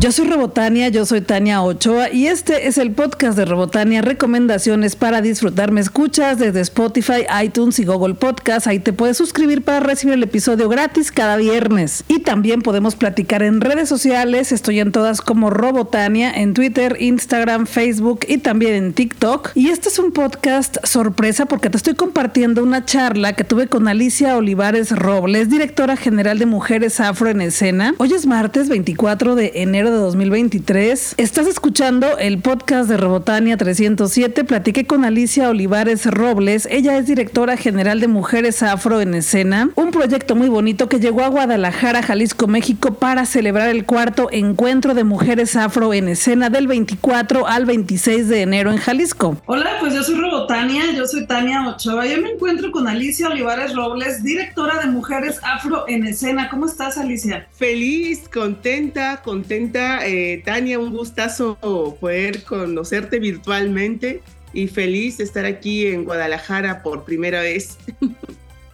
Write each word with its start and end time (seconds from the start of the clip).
Yo 0.00 0.12
soy 0.12 0.28
Robotania, 0.28 0.88
yo 0.88 1.04
soy 1.04 1.20
Tania 1.20 1.60
Ochoa 1.60 2.10
y 2.10 2.26
este 2.26 2.68
es 2.68 2.78
el 2.78 2.92
podcast 2.92 3.36
de 3.36 3.44
Robotania, 3.44 4.00
recomendaciones 4.00 4.96
para 4.96 5.20
disfrutar. 5.20 5.72
Me 5.72 5.82
escuchas 5.82 6.38
desde 6.38 6.62
Spotify, 6.62 7.26
iTunes 7.44 7.78
y 7.78 7.84
Google 7.84 8.14
Podcast. 8.14 8.66
Ahí 8.66 8.78
te 8.78 8.94
puedes 8.94 9.18
suscribir 9.18 9.60
para 9.60 9.80
recibir 9.80 10.14
el 10.14 10.22
episodio 10.22 10.70
gratis 10.70 11.12
cada 11.12 11.36
viernes. 11.36 12.04
Y 12.08 12.20
también 12.20 12.62
podemos 12.62 12.96
platicar 12.96 13.42
en 13.42 13.60
redes 13.60 13.90
sociales. 13.90 14.52
Estoy 14.52 14.80
en 14.80 14.90
todas 14.90 15.20
como 15.20 15.50
Robotania, 15.50 16.32
en 16.32 16.54
Twitter, 16.54 16.96
Instagram, 16.98 17.66
Facebook 17.66 18.20
y 18.26 18.38
también 18.38 18.72
en 18.76 18.94
TikTok. 18.94 19.50
Y 19.54 19.68
este 19.68 19.90
es 19.90 19.98
un 19.98 20.12
podcast 20.12 20.78
sorpresa 20.82 21.44
porque 21.44 21.68
te 21.68 21.76
estoy 21.76 21.92
compartiendo 21.94 22.62
una 22.62 22.86
charla 22.86 23.34
que 23.34 23.44
tuve 23.44 23.66
con 23.66 23.86
Alicia 23.86 24.38
Olivares 24.38 24.92
Robles, 24.92 25.50
directora 25.50 25.98
general 25.98 26.38
de 26.38 26.46
Mujeres 26.46 27.00
Afro 27.00 27.28
en 27.28 27.42
Escena. 27.42 27.94
Hoy 27.98 28.14
es 28.14 28.24
martes 28.24 28.70
24 28.70 29.34
de 29.34 29.52
enero 29.56 29.89
de 29.90 29.98
2023. 29.98 31.14
Estás 31.16 31.46
escuchando 31.46 32.18
el 32.18 32.38
podcast 32.38 32.88
de 32.88 32.96
Robotania 32.96 33.56
307. 33.56 34.44
Platiqué 34.44 34.86
con 34.86 35.04
Alicia 35.04 35.48
Olivares 35.48 36.06
Robles. 36.06 36.68
Ella 36.70 36.96
es 36.96 37.06
directora 37.06 37.56
general 37.56 37.98
de 38.00 38.06
Mujeres 38.06 38.62
Afro 38.62 39.00
en 39.00 39.14
Escena, 39.14 39.70
un 39.74 39.90
proyecto 39.90 40.36
muy 40.36 40.48
bonito 40.48 40.88
que 40.88 41.00
llegó 41.00 41.22
a 41.22 41.28
Guadalajara, 41.28 42.02
Jalisco, 42.02 42.46
México 42.46 42.94
para 42.94 43.26
celebrar 43.26 43.68
el 43.68 43.84
cuarto 43.84 44.28
encuentro 44.30 44.94
de 44.94 45.04
Mujeres 45.04 45.56
Afro 45.56 45.92
en 45.92 46.08
Escena 46.08 46.50
del 46.50 46.68
24 46.68 47.48
al 47.48 47.66
26 47.66 48.28
de 48.28 48.42
enero 48.42 48.70
en 48.70 48.78
Jalisco. 48.78 49.36
Hola, 49.46 49.78
pues 49.80 49.94
yo 49.94 50.02
soy 50.04 50.16
Robotania, 50.16 50.92
yo 50.94 51.06
soy 51.06 51.26
Tania 51.26 51.68
Ochoa. 51.68 52.06
Yo 52.06 52.20
me 52.20 52.30
encuentro 52.30 52.70
con 52.70 52.86
Alicia 52.86 53.28
Olivares 53.28 53.74
Robles, 53.74 54.22
directora 54.22 54.78
de 54.78 54.86
Mujeres 54.86 55.40
Afro 55.42 55.84
en 55.88 56.06
Escena. 56.06 56.48
¿Cómo 56.48 56.66
estás, 56.66 56.96
Alicia? 56.98 57.48
Feliz, 57.52 58.28
contenta, 58.28 59.22
contenta 59.22 59.79
eh, 60.06 60.42
Tania, 60.44 60.78
un 60.78 60.90
gustazo 60.92 61.58
poder 62.00 62.42
conocerte 62.44 63.18
virtualmente 63.18 64.22
y 64.52 64.68
feliz 64.68 65.18
de 65.18 65.24
estar 65.24 65.44
aquí 65.44 65.86
en 65.86 66.04
Guadalajara 66.04 66.82
por 66.82 67.04
primera 67.04 67.40
vez. 67.40 67.78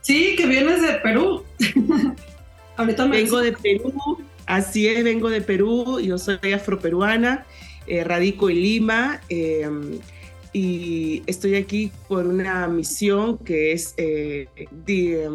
Sí, 0.01 0.37
que 0.37 0.47
vienes 0.47 0.83
de 0.83 0.95
Perú. 1.03 1.43
Ahorita 2.77 3.07
me 3.07 3.23
vengo 3.23 3.41
de 3.41 3.53
Perú, 3.53 3.93
así 4.47 4.87
es, 4.87 5.03
vengo 5.03 5.31
de 5.31 5.41
Perú, 5.41 5.99
yo 5.99 6.19
soy 6.19 6.53
afroperuana, 6.55 7.47
eh, 7.87 8.05
radico 8.05 8.51
en 8.51 8.57
Lima 8.57 9.21
em, 9.31 9.99
y 10.53 11.23
estoy 11.27 11.55
aquí 11.57 11.91
por 12.07 12.27
una 12.27 12.69
misión 12.69 13.39
que 13.39 13.73
es 13.73 13.95
eh, 13.97 14.49
de, 14.85 15.29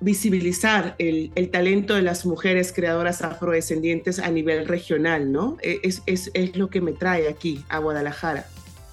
visibilizar 0.00 0.94
el, 0.98 1.30
talento 1.50 1.94
de 1.94 2.02
las 2.02 2.24
mujeres 2.24 2.72
creadoras 2.72 3.22
afrodescendientes 3.22 4.18
a 4.18 4.30
nivel 4.30 4.66
regional, 4.66 5.30
¿no? 5.30 5.58
E, 5.62 5.80
es, 5.82 6.02
es, 6.06 6.30
es, 6.34 6.56
lo 6.56 6.70
que 6.70 6.80
me 6.80 6.92
trae 6.92 7.28
aquí 7.28 7.64
a 7.68 7.78
Guadalajara. 7.78 8.46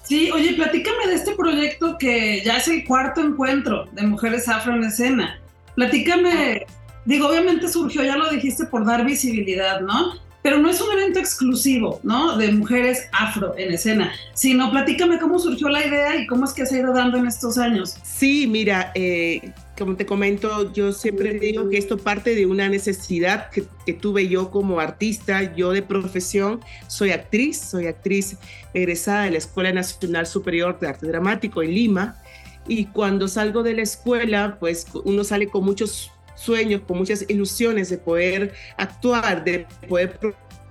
Sí, 0.03 0.31
oye, 0.31 0.53
platícame 0.53 1.07
de 1.07 1.15
este 1.15 1.35
proyecto 1.35 1.97
que 1.97 2.41
ya 2.43 2.57
es 2.57 2.67
el 2.69 2.85
cuarto 2.85 3.21
encuentro 3.21 3.89
de 3.91 4.03
mujeres 4.03 4.47
afro 4.47 4.73
en 4.73 4.85
escena. 4.85 5.39
Platícame, 5.75 6.65
digo, 7.05 7.27
obviamente 7.27 7.67
surgió, 7.67 8.03
ya 8.03 8.15
lo 8.15 8.29
dijiste, 8.29 8.65
por 8.65 8.85
dar 8.85 9.05
visibilidad, 9.05 9.81
¿no? 9.81 10.13
Pero 10.41 10.59
no 10.59 10.69
es 10.69 10.79
un 10.79 10.93
evento 10.93 11.19
exclusivo, 11.19 11.99
¿no? 12.03 12.37
De 12.37 12.51
mujeres 12.53 13.09
afro 13.11 13.53
en 13.57 13.73
escena, 13.73 14.13
sino 14.33 14.71
platícame 14.71 15.19
cómo 15.19 15.39
surgió 15.39 15.67
la 15.67 15.85
idea 15.85 16.15
y 16.15 16.25
cómo 16.25 16.45
es 16.45 16.53
que 16.53 16.65
se 16.65 16.77
ha 16.77 16.79
ido 16.79 16.93
dando 16.93 17.17
en 17.17 17.27
estos 17.27 17.57
años. 17.57 17.97
Sí, 18.03 18.47
mira, 18.47 18.93
eh, 18.95 19.51
como 19.77 19.95
te 19.95 20.05
comento, 20.05 20.73
yo 20.73 20.91
siempre 20.91 21.33
digo 21.33 21.69
que 21.69 21.77
esto 21.77 21.97
parte 21.97 22.35
de 22.35 22.45
una 22.45 22.67
necesidad 22.67 23.49
que, 23.49 23.93
tuve 23.93 24.27
yo 24.27 24.49
como 24.51 24.79
artista, 24.79 25.55
yo 25.55 25.71
de 25.71 25.81
profesión, 25.81 26.59
soy 26.87 27.11
actriz, 27.11 27.59
soy 27.59 27.87
actriz 27.87 28.37
egresada 28.73 29.23
de 29.23 29.31
la 29.31 29.37
Escuela 29.37 29.71
Nacional 29.71 30.25
Superior 30.25 30.79
de 30.79 30.87
Arte 30.87 31.07
Dramático 31.07 31.61
en 31.61 31.73
Lima, 31.73 32.21
y 32.67 32.85
cuando 32.85 33.27
salgo 33.27 33.63
de 33.63 33.75
la 33.75 33.83
escuela, 33.83 34.57
pues 34.59 34.87
uno 35.05 35.23
sale 35.23 35.47
con 35.47 35.63
muchos 35.63 36.11
sueños, 36.35 36.81
con 36.85 36.97
muchas 36.97 37.25
ilusiones 37.29 37.89
de 37.89 37.97
poder 37.97 38.53
actuar, 38.77 39.43
de 39.43 39.65
poder 39.87 40.19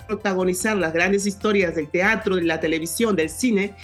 protagonizar 0.06 0.76
las 0.76 0.92
grandes 0.92 1.26
historias 1.26 1.74
del 1.74 1.88
teatro, 1.88 2.36
de 2.36 2.42
la 2.42 2.60
televisión, 2.60 3.16
del 3.16 3.30
cine, 3.30 3.74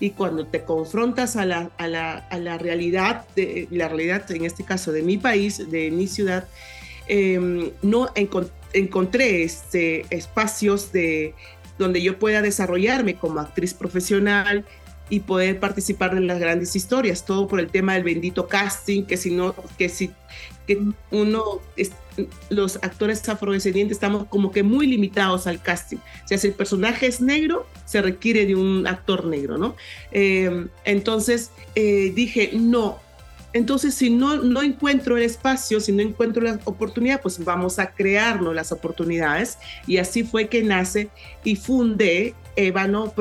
y 0.00 0.10
cuando 0.10 0.46
te 0.46 0.64
confrontas 0.64 1.36
a 1.36 1.44
la, 1.44 1.70
a 1.76 1.86
la, 1.86 2.14
a 2.14 2.38
la 2.38 2.56
realidad, 2.56 3.26
de, 3.36 3.68
la 3.70 3.88
realidad 3.88 4.28
en 4.30 4.46
este 4.46 4.64
caso 4.64 4.92
de 4.92 5.02
mi 5.02 5.18
país, 5.18 5.70
de 5.70 5.90
mi 5.90 6.06
ciudad, 6.06 6.48
em, 7.06 7.70
no 7.82 8.08
encontré 8.72 9.42
este, 9.42 10.06
espacios 10.08 10.90
de, 10.90 11.34
donde 11.78 12.00
yo 12.00 12.18
pueda 12.18 12.40
desarrollarme 12.40 13.16
como 13.16 13.40
actriz 13.40 13.74
profesional 13.74 14.64
y 15.10 15.20
poder 15.20 15.60
participar 15.60 16.16
en 16.16 16.26
las 16.26 16.38
grandes 16.38 16.74
historias, 16.76 17.26
todo 17.26 17.46
por 17.46 17.60
el 17.60 17.68
tema 17.70 17.94
del 17.94 18.04
bendito 18.04 18.46
casting, 18.46 19.02
que 19.04 19.16
si 19.16 19.32
no, 19.32 19.54
que 19.76 19.88
si 19.88 20.12
que 20.70 20.80
uno, 21.10 21.60
los 22.48 22.76
actores 22.76 23.28
afrodescendientes 23.28 23.96
estamos 23.96 24.26
como 24.28 24.52
que 24.52 24.62
muy 24.62 24.86
limitados 24.86 25.48
al 25.48 25.60
casting. 25.60 25.96
O 25.96 26.28
sea, 26.28 26.38
si 26.38 26.46
el 26.46 26.54
personaje 26.54 27.08
es 27.08 27.20
negro, 27.20 27.66
se 27.86 28.00
requiere 28.00 28.46
de 28.46 28.54
un 28.54 28.86
actor 28.86 29.24
negro, 29.24 29.58
¿no? 29.58 29.74
Em, 30.12 30.68
entonces 30.84 31.50
eh, 31.74 32.12
dije, 32.14 32.52
no. 32.54 32.98
Entonces, 33.52 33.94
si 33.96 34.10
no, 34.10 34.36
no 34.36 34.62
encuentro 34.62 35.16
el 35.16 35.24
espacio, 35.24 35.80
si 35.80 35.90
no 35.90 36.02
encuentro 36.02 36.40
la 36.40 36.60
oportunidad, 36.66 37.20
pues 37.20 37.42
vamos 37.42 37.80
a 37.80 37.90
crearnos 37.90 38.54
las 38.54 38.70
oportunidades. 38.70 39.58
Y 39.88 39.96
así 39.96 40.22
fue 40.22 40.46
que 40.46 40.62
nace 40.62 41.10
y 41.42 41.56
fundé 41.56 42.36
Ébano 42.54 43.12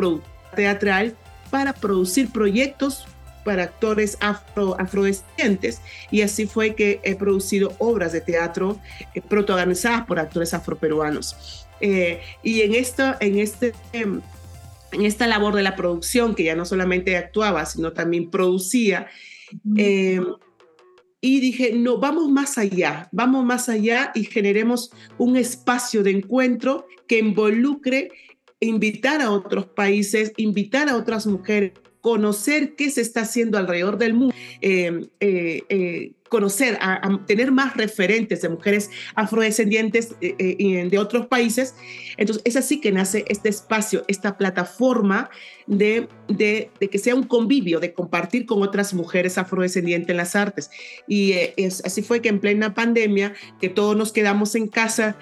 Teatral 0.56 1.16
para 1.50 1.74
producir 1.74 2.30
proyectos 2.32 3.08
para 3.44 3.64
actores 3.64 4.18
afro, 4.20 4.76
afrodescendientes 4.80 5.82
y 6.12 6.22
así 6.22 6.46
fue 6.46 6.76
que 6.76 7.00
he 7.04 7.16
producido 7.16 7.74
obras 7.80 8.12
de 8.12 8.22
teatro 8.22 8.80
eh, 9.14 9.22
protagonizadas 9.22 10.06
por 10.06 10.20
actores 10.20 10.54
afroperuanos. 10.54 11.66
Eh, 11.82 12.22
y 12.44 12.62
en 12.62 12.76
esta, 12.76 13.18
en, 13.20 13.40
este, 13.40 13.74
en 13.94 14.22
esta 14.92 15.28
labor 15.28 15.56
de 15.56 15.64
la 15.64 15.76
producción, 15.76 16.36
que 16.36 16.44
ya 16.44 16.56
no 16.56 16.66
solamente 16.66 17.16
actuaba, 17.16 17.66
sino 17.66 17.94
también 17.94 18.30
producía, 18.30 19.08
eh, 19.78 20.22
y 21.22 21.40
dije, 21.42 21.74
no, 21.74 21.98
vamos 21.98 22.30
más 22.30 22.58
allá, 22.58 23.10
vamos 23.12 23.44
más 23.44 23.68
allá 23.68 24.12
y 24.16 24.24
generemos 24.24 24.92
un 25.18 25.36
espacio 25.36 26.02
de 26.02 26.12
encuentro 26.12 26.88
que 27.08 27.20
involucre 27.20 28.12
invitar 28.62 29.22
a 29.22 29.32
otros 29.32 29.68
países, 29.68 30.34
invitar 30.38 30.90
a 30.90 30.96
otras 30.96 31.26
mujeres, 31.28 31.74
conocer 32.02 32.76
qué 32.76 32.90
se 32.90 33.02
está 33.02 33.22
haciendo 33.22 33.58
alrededor 33.58 33.98
del 33.98 34.14
mundo, 34.14 34.34
eh, 34.62 35.08
eh, 35.20 35.64
eh, 35.70 36.12
conocer, 36.30 36.78
tener 37.26 37.52
más 37.52 37.76
referentes 37.76 38.42
de 38.44 38.50
mujeres 38.50 38.92
afrodescendientes 39.16 40.16
de 40.20 40.98
otros 41.00 41.26
países. 41.26 41.74
Entonces, 42.18 42.44
es 42.46 42.56
así 42.56 42.80
que 42.80 42.92
nace 42.92 43.26
este 43.30 43.50
espacio, 43.50 44.04
esta 44.08 44.38
plataforma 44.38 45.32
de, 45.66 46.08
de, 46.28 46.70
que 46.80 47.00
sea 47.00 47.16
un 47.16 47.24
convivio, 47.24 47.80
de 47.80 47.94
compartir 47.94 48.46
con 48.46 48.62
otras 48.62 48.94
mujeres 48.94 49.40
afrodescendientes 49.40 50.12
en 50.12 50.18
las 50.18 50.36
artes. 50.36 50.70
Y 51.08 51.34
así 51.84 52.04
fue 52.04 52.22
que 52.22 52.30
en 52.30 52.40
plena 52.40 52.76
pandemia, 52.76 53.34
que 53.60 53.70
todos 53.70 53.98
nos 53.98 54.12
quedamos 54.12 54.54
en 54.54 54.68
casa, 54.68 55.18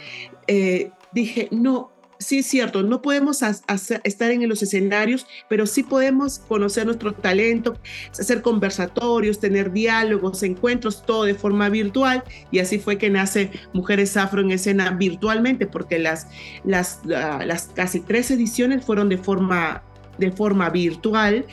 dije, 1.13 1.47
no, 1.51 1.96
sí 2.19 2.39
es 2.39 2.47
cierto, 2.47 2.83
no 2.83 3.01
podemos 3.01 3.41
estar 3.41 4.31
en 4.31 4.47
los 4.47 4.61
escenarios, 4.61 5.27
pero 5.47 5.65
sí 5.65 5.83
podemos 5.83 6.39
conocer 6.39 6.85
nuestro 6.85 7.13
talento, 7.13 7.77
hacer 8.11 8.41
conversatorios, 8.41 9.39
tener 9.39 9.71
diálogos, 9.71 10.43
encuentros, 10.43 11.05
todo 11.05 11.23
de 11.25 11.35
forma 11.35 11.69
virtual. 11.69 12.23
Y 12.51 12.59
así 12.59 12.79
fue 12.79 12.97
que 12.97 13.09
nace 13.09 13.51
Mujeres 13.73 14.17
Afro 14.17 14.41
en 14.41 14.51
Escena 14.51 14.91
virtualmente, 14.91 15.67
porque 15.67 15.99
las, 15.99 16.27
las, 16.63 17.01
las 17.05 17.69
casi 17.73 17.99
tres 17.99 18.31
ediciones 18.31 18.85
fueron 18.85 19.09
de 19.09 19.17
forma, 19.17 19.83
de 20.17 20.31
forma 20.31 20.69
virtual. 20.69 21.45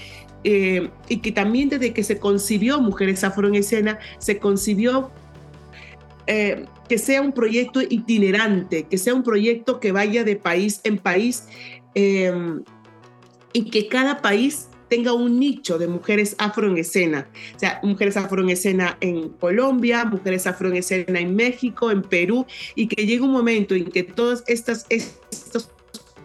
Eh, 0.46 0.90
y 1.08 1.18
que 1.18 1.32
también 1.32 1.70
desde 1.70 1.94
que 1.94 2.04
se 2.04 2.18
concibió 2.18 2.78
Mujeres 2.80 3.24
Afro 3.24 3.48
en 3.48 3.54
Escena, 3.54 3.98
se 4.18 4.38
concibió 4.38 5.10
eh, 6.26 6.66
que 6.88 6.98
sea 6.98 7.22
un 7.22 7.32
proyecto 7.32 7.80
itinerante, 7.80 8.84
que 8.84 8.98
sea 8.98 9.14
un 9.14 9.22
proyecto 9.22 9.80
que 9.80 9.92
vaya 9.92 10.24
de 10.24 10.36
país 10.36 10.80
en 10.84 10.98
país 10.98 11.44
em, 11.94 12.62
y 13.52 13.70
que 13.70 13.88
cada 13.88 14.20
país 14.20 14.68
tenga 14.88 15.12
un 15.12 15.40
nicho 15.40 15.78
de 15.78 15.88
mujeres 15.88 16.36
afro 16.38 16.68
en 16.68 16.78
escena. 16.78 17.28
O 17.56 17.58
sea, 17.58 17.80
mujeres 17.82 18.16
afro 18.16 18.42
en 18.42 18.50
escena 18.50 18.98
en 19.00 19.30
Colombia, 19.30 20.04
mujeres 20.04 20.46
afro 20.46 20.68
en 20.68 20.76
escena 20.76 21.20
en 21.20 21.34
México, 21.34 21.90
en 21.90 22.02
Perú, 22.02 22.46
y 22.74 22.86
que 22.86 23.06
llegue 23.06 23.22
un 23.22 23.32
momento 23.32 23.74
en 23.74 23.86
que 23.86 24.02
todos 24.02 24.44
estos 24.46 24.86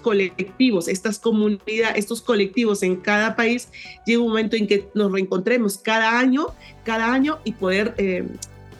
colectivos, 0.01 0.87
estas 0.87 1.19
comunidades, 1.19 1.97
estos 1.97 2.21
colectivos 2.21 2.83
en 2.83 2.97
cada 2.97 3.35
país, 3.35 3.69
llegue 4.05 4.19
un 4.19 4.29
momento 4.29 4.55
en 4.55 4.67
que 4.67 4.87
nos 4.93 5.11
reencontremos 5.11 5.77
cada 5.77 6.19
año, 6.19 6.47
cada 6.83 7.13
año 7.13 7.39
y 7.43 7.53
poder 7.53 7.95
eh, 7.97 8.27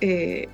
eh, 0.02 0.48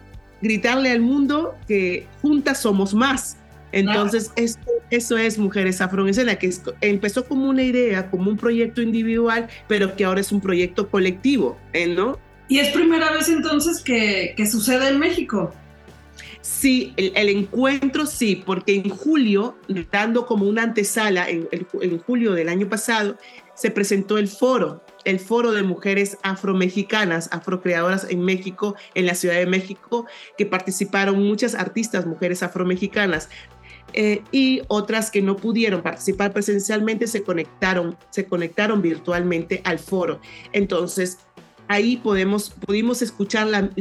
gritarle 0.46 0.92
al 0.92 1.02
mundo 1.02 1.56
que 1.68 2.08
juntas 2.22 2.62
somos 2.62 2.94
más. 2.94 3.38
Entonces, 3.72 4.32
esto 4.36 4.72
eso 4.92 5.18
es 5.18 5.38
Mujeres 5.40 5.82
Afro 5.82 6.04
en 6.04 6.10
Escena, 6.10 6.36
que 6.36 6.54
empezó 6.82 7.26
como 7.26 7.50
una 7.50 7.64
idea, 7.64 8.10
como 8.12 8.30
un 8.30 8.38
proyecto 8.38 8.82
individual, 8.82 9.48
pero 9.68 9.96
que 9.96 10.06
ahora 10.06 10.22
es 10.22 10.32
un 10.32 10.42
proyecto 10.42 10.90
colectivo, 10.90 11.58
¿eh? 11.74 11.88
¿no? 11.88 12.20
Y 12.48 12.60
es 12.60 12.70
primera 12.70 13.12
vez 13.12 13.28
entonces 13.30 13.82
que, 13.82 14.36
que 14.38 14.46
sucede 14.46 14.90
en 14.90 15.00
México. 15.00 15.52
Sí, 16.42 16.94
el, 16.98 17.30
encuentro 17.30 18.06
sí, 18.06 18.44
porque 18.46 18.76
en 18.76 18.90
julio, 18.90 19.58
dando 19.92 20.28
como 20.28 20.46
una 20.46 20.62
antesala, 20.62 21.28
en, 21.28 21.50
en, 21.52 21.98
julio 21.98 22.34
del 22.34 22.50
año 22.50 22.70
pasado, 22.70 23.18
se 23.56 23.72
presentó 23.72 24.20
el 24.20 24.28
foro, 24.28 24.85
el 25.06 25.20
foro 25.20 25.52
de 25.52 25.64
mujeres 25.64 26.18
afromexicanas, 26.24 27.30
afrocreadoras 27.32 28.08
en 28.10 28.22
México, 28.22 28.76
en 28.96 29.06
la 29.06 29.16
Ciudad 29.16 29.36
de 29.36 29.46
México, 29.46 30.06
que 30.38 30.46
participaron 30.46 31.24
muchas 31.24 31.56
artistas, 31.56 32.06
mujeres 32.06 32.44
afromexicanas. 32.44 33.30
Eh, 33.94 34.24
y 34.32 34.62
otras 34.68 35.10
que 35.10 35.22
no 35.22 35.38
pudieron 35.38 35.82
participar 35.82 36.34
presencialmente 36.34 37.08
se 37.08 37.24
conectaron, 37.24 37.96
se 38.10 38.26
conectaron 38.26 38.82
virtualmente 38.82 39.62
al 39.64 39.80
foro. 39.80 40.20
Entonces, 40.52 41.20
ahí 41.68 41.98
podemos, 41.98 42.50
pudimos 42.50 43.02
escuchar 43.02 43.72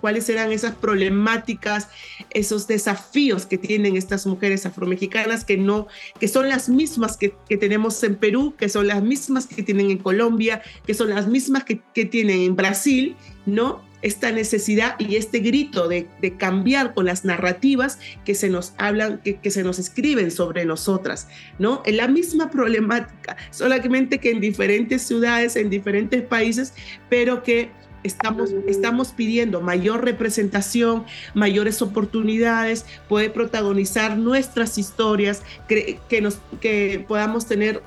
cuáles 0.00 0.28
eran 0.28 0.52
esas 0.52 0.74
problemáticas, 0.74 1.88
esos 2.30 2.66
desafíos 2.66 3.46
que 3.46 3.58
tienen 3.58 3.96
estas 3.96 4.26
mujeres 4.26 4.66
afromexicanas 4.66 5.44
que 5.44 5.56
no, 5.56 5.86
que 6.18 6.28
son 6.28 6.48
las 6.48 6.68
mismas 6.68 7.16
que, 7.16 7.34
tenemos 7.56 8.02
en 8.02 8.16
Perú, 8.16 8.54
que 8.56 8.68
son 8.68 8.86
las 8.86 9.02
mismas 9.02 9.46
que 9.46 9.62
tienen 9.62 9.90
en 9.90 9.98
Colombia, 9.98 10.62
que 10.86 10.94
son 10.94 11.10
las 11.10 11.26
mismas 11.26 11.64
que, 11.64 11.80
que 11.94 12.04
tienen 12.04 12.40
en 12.40 12.56
Brasil, 12.56 13.16
¿no? 13.46 13.82
Esta 14.02 14.32
necesidad 14.32 14.96
y 14.98 15.16
este 15.16 15.38
grito 15.38 15.88
de, 15.88 16.08
cambiar 16.36 16.94
con 16.94 17.06
las 17.06 17.24
narrativas 17.24 17.98
que 18.24 18.34
se 18.34 18.48
nos 18.48 18.74
hablan, 18.76 19.18
que, 19.18 19.50
se 19.50 19.62
nos 19.62 19.78
escriben 19.78 20.30
sobre 20.30 20.64
nosotras, 20.64 21.28
¿no? 21.58 21.82
En 21.86 21.96
la 21.96 22.08
misma 22.08 22.50
problemática, 22.50 23.36
solamente 23.50 24.18
que 24.18 24.30
en 24.30 24.40
diferentes 24.40 25.02
ciudades, 25.02 25.56
en 25.56 25.70
diferentes 25.70 26.22
países, 26.22 26.74
pero 27.08 27.42
que 27.42 27.70
estamos, 28.02 28.50
estamos 28.66 29.08
pidiendo 29.08 29.60
mayor 29.60 30.04
representación, 30.04 31.04
mayores 31.34 31.82
oportunidades, 31.82 32.84
poder 33.08 33.32
protagonizar 33.32 34.18
nuestras 34.18 34.78
historias, 34.78 35.42
que, 35.68 36.20
nos, 36.20 36.38
que 36.60 37.04
podamos 37.06 37.46
tener 37.46 37.82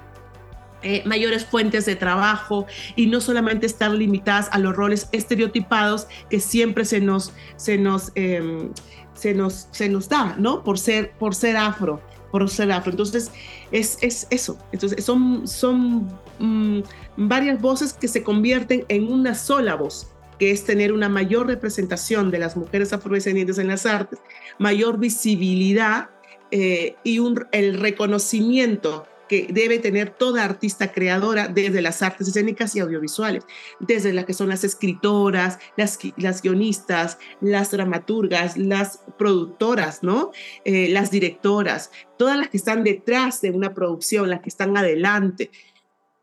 eh, 0.86 1.02
mayores 1.04 1.44
fuentes 1.44 1.88
de 1.88 1.96
trabajo 1.96 2.68
y 2.96 3.08
no 3.08 3.20
solamente 3.20 3.66
estar 3.66 3.90
limitadas 3.90 4.50
a 4.52 4.60
los 4.60 4.76
roles 4.76 5.10
estereotipados 5.12 6.08
que 6.30 6.40
siempre 6.40 6.86
se 6.86 7.02
nos, 7.02 7.34
se 7.56 7.80
nos, 7.80 8.12
em, 8.14 8.70
se 9.16 9.34
nos, 9.34 9.68
se 9.72 9.90
nos 9.90 10.08
da, 10.10 10.36
¿no? 10.38 10.64
Por 10.64 10.78
ser, 10.78 11.14
por 11.18 11.34
ser 11.34 11.58
afro, 11.58 12.02
por 12.32 12.48
ser 12.52 12.72
afro. 12.72 12.92
Entonces, 12.92 13.32
es, 13.72 13.98
es 14.02 14.28
eso. 14.30 14.60
Entonces, 14.72 15.04
son, 15.04 15.48
son 15.48 16.08
mm, 16.38 16.82
varias 17.18 17.60
voces 17.60 17.94
que 17.94 18.08
se 18.08 18.22
convierten 18.22 18.86
en 18.88 19.12
una 19.12 19.34
sola 19.34 19.74
voz 19.74 20.12
que 20.38 20.52
es 20.52 20.66
tener 20.66 20.92
una 20.92 21.10
mayor 21.10 21.48
representación 21.48 22.30
de 22.30 22.38
las 22.38 22.56
mujeres 22.58 22.94
afrodescendientes 22.94 23.58
en 23.58 23.70
las 23.70 23.88
artes, 23.88 24.20
mayor 24.60 25.00
visibilidad 25.00 26.10
eh, 26.52 26.96
y 27.04 27.18
un, 27.18 27.48
el 27.54 27.80
reconocimiento 27.80 29.08
que 29.27 29.48
debe 29.51 29.80
tener 29.80 30.10
toda 30.10 30.44
artista 30.44 30.92
creadora 30.92 31.48
desde 31.48 31.81
las 31.81 32.01
artes 32.01 32.27
escénicas 32.27 32.75
y 32.75 32.80
audiovisuales, 32.80 33.45
desde 33.80 34.13
las 34.13 34.25
que 34.25 34.33
son 34.33 34.50
las 34.50 34.63
escritoras, 34.63 35.60
las, 35.77 36.00
las 36.18 36.42
guionistas, 36.42 37.18
las 37.42 37.72
dramaturgas, 37.72 38.57
las 38.57 39.01
productoras, 39.18 40.04
¿no? 40.04 40.31
Eh, 40.63 40.89
las 40.89 41.12
directoras, 41.12 41.92
todas 42.18 42.38
las 42.38 42.50
que 42.50 42.57
están 42.57 42.83
detrás 42.83 43.42
de 43.42 43.51
una 43.51 43.74
producción, 43.74 44.30
las 44.30 44.42
que 44.42 44.50
están 44.50 44.77
adelante. 44.77 45.51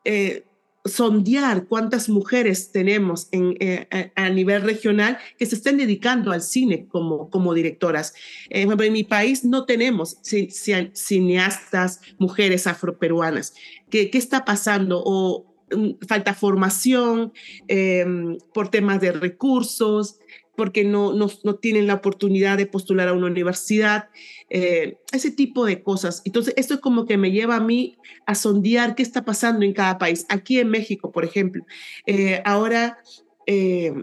Eh, 0.05 0.44
sondear 0.84 1.67
cuántas 1.67 2.08
mujeres 2.08 2.73
tenemos 2.73 3.29
en, 3.31 3.56
eh, 3.61 4.12
a 4.17 4.29
nivel 4.31 4.62
regional 4.62 5.19
que 5.38 5.46
se 5.46 5.55
estén 5.55 5.76
dedicando 5.76 6.32
al 6.32 6.43
cine 6.43 6.87
como, 6.88 7.31
como 7.31 7.55
directoras. 7.55 8.14
Eh, 8.50 8.62
en 8.62 8.93
mi 8.93 9.05
país 9.05 9.44
no 9.44 9.64
tenemos 9.64 10.19
cineastas, 10.23 12.00
mujeres 12.19 12.67
afroperuanas. 12.67 13.55
¿Qué, 13.90 14.11
qué 14.11 14.19
está 14.19 14.44
pasando? 14.44 15.02
O 15.05 15.46
mm, 15.70 16.06
falta 16.08 16.34
formación 16.34 17.32
em, 17.69 18.38
por 18.52 18.69
temas 18.69 19.00
de 19.00 19.12
recursos, 19.12 20.19
porque 20.56 20.84
no, 20.84 21.14
no, 21.14 21.31
no, 21.44 21.54
tienen 21.54 21.87
la 21.87 21.94
oportunidad 21.94 22.58
de 22.58 22.66
postular 22.66 23.08
a 23.08 23.14
una 23.14 23.26
universidad, 23.26 24.10
eh, 24.50 24.99
ese 25.12 25.31
tipo 25.31 25.64
de 25.64 25.82
cosas. 25.82 26.20
Entonces, 26.25 26.52
esto 26.56 26.75
es 26.75 26.81
como 26.81 27.06
que 27.06 27.16
me 27.16 27.31
lleva 27.31 27.56
a 27.56 27.60
mí 27.60 27.96
a 28.26 28.34
sondear 28.34 28.94
qué 28.94 29.02
está 29.02 29.25
pasando 29.25 29.64
en 29.64 29.72
cada 29.72 29.99
país. 29.99 30.26
Aquí 30.28 30.58
en 30.58 30.69
México, 30.69 31.10
por 31.10 31.25
ejemplo, 31.25 31.64
eh, 32.06 32.43
ahora 32.44 32.99
eh, 33.46 33.94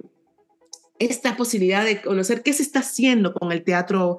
esta 0.98 1.38
posibilidad 1.38 1.86
de 1.86 2.02
conocer 2.02 2.42
qué 2.42 2.54
se 2.54 2.64
está 2.64 2.80
haciendo 2.80 3.34
con 3.34 3.52
el 3.52 3.64
teatro 3.64 4.18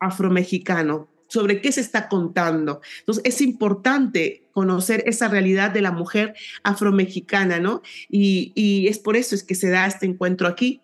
afromexicano, 0.00 1.08
sobre 1.28 1.62
qué 1.62 1.72
se 1.72 1.80
está 1.80 2.08
contando. 2.08 2.82
Entonces, 3.00 3.24
es 3.24 3.40
importante 3.40 4.46
conocer 4.52 5.02
esa 5.06 5.28
realidad 5.28 5.70
de 5.70 5.80
la 5.80 5.92
mujer 5.92 6.34
afromexicana, 6.62 7.58
¿no? 7.58 7.80
Y, 8.10 8.52
y 8.54 8.86
es 8.88 8.98
por 8.98 9.16
eso 9.16 9.34
es 9.34 9.42
que 9.42 9.54
se 9.54 9.70
da 9.70 9.86
este 9.86 10.06
encuentro 10.06 10.46
aquí 10.46 10.82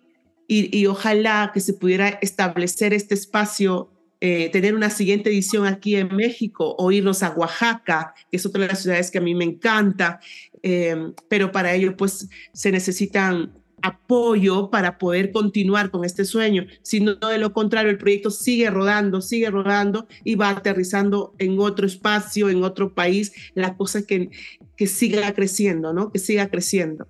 y, 0.52 0.87
ojalá 0.87 1.52
que 1.55 1.61
se 1.61 1.75
pudiera 1.75 2.08
establecer 2.08 2.93
este 2.93 3.14
espacio 3.14 3.88
eh, 4.20 4.50
tener 4.50 4.75
una 4.75 4.91
siguiente 4.91 5.31
edición 5.31 5.64
aquí 5.64 5.94
en 5.94 6.14
México 6.14 6.75
o 6.76 6.91
irnos 6.91 7.23
a 7.23 7.31
Oaxaca, 7.31 8.14
que 8.31 8.37
es 8.37 8.44
otra 8.44 8.62
de 8.62 8.69
las 8.69 8.82
ciudades 8.82 9.12
que 9.12 9.19
a 9.19 9.20
mí 9.20 9.32
me 9.35 9.44
encanta, 9.44 10.19
eh, 10.64 11.12
pero 11.29 11.52
para 11.52 11.73
ello 11.73 11.97
pues 11.97 12.29
se 12.52 12.73
necesitan 12.73 13.52
apoyo 13.81 14.70
para 14.70 14.99
poder 14.99 15.31
continuar 15.31 15.93
con 15.93 16.05
este 16.05 16.25
sueño. 16.25 16.67
Si 16.82 16.99
no, 16.99 17.14
de 17.14 17.38
lo 17.38 17.52
contrario, 17.52 17.91
el 17.93 17.97
proyecto 17.97 18.31
sigue 18.31 18.69
rodando, 18.70 19.20
sigue 19.20 19.50
rodando 19.50 20.08
y 20.25 20.35
va 20.35 20.50
aterrizando 20.50 21.32
en 21.38 21.61
otro 21.61 21.87
espacio, 21.87 22.50
en 22.50 22.64
otro 22.64 22.93
país, 22.93 23.32
la 23.55 23.76
cosa 23.76 24.02
que, 24.02 24.31
que 24.76 24.88
siga 24.88 25.32
creciendo, 25.32 25.94
¿no? 25.94 26.11
Que 26.11 26.19
siga 26.19 26.50
creciendo 26.50 27.06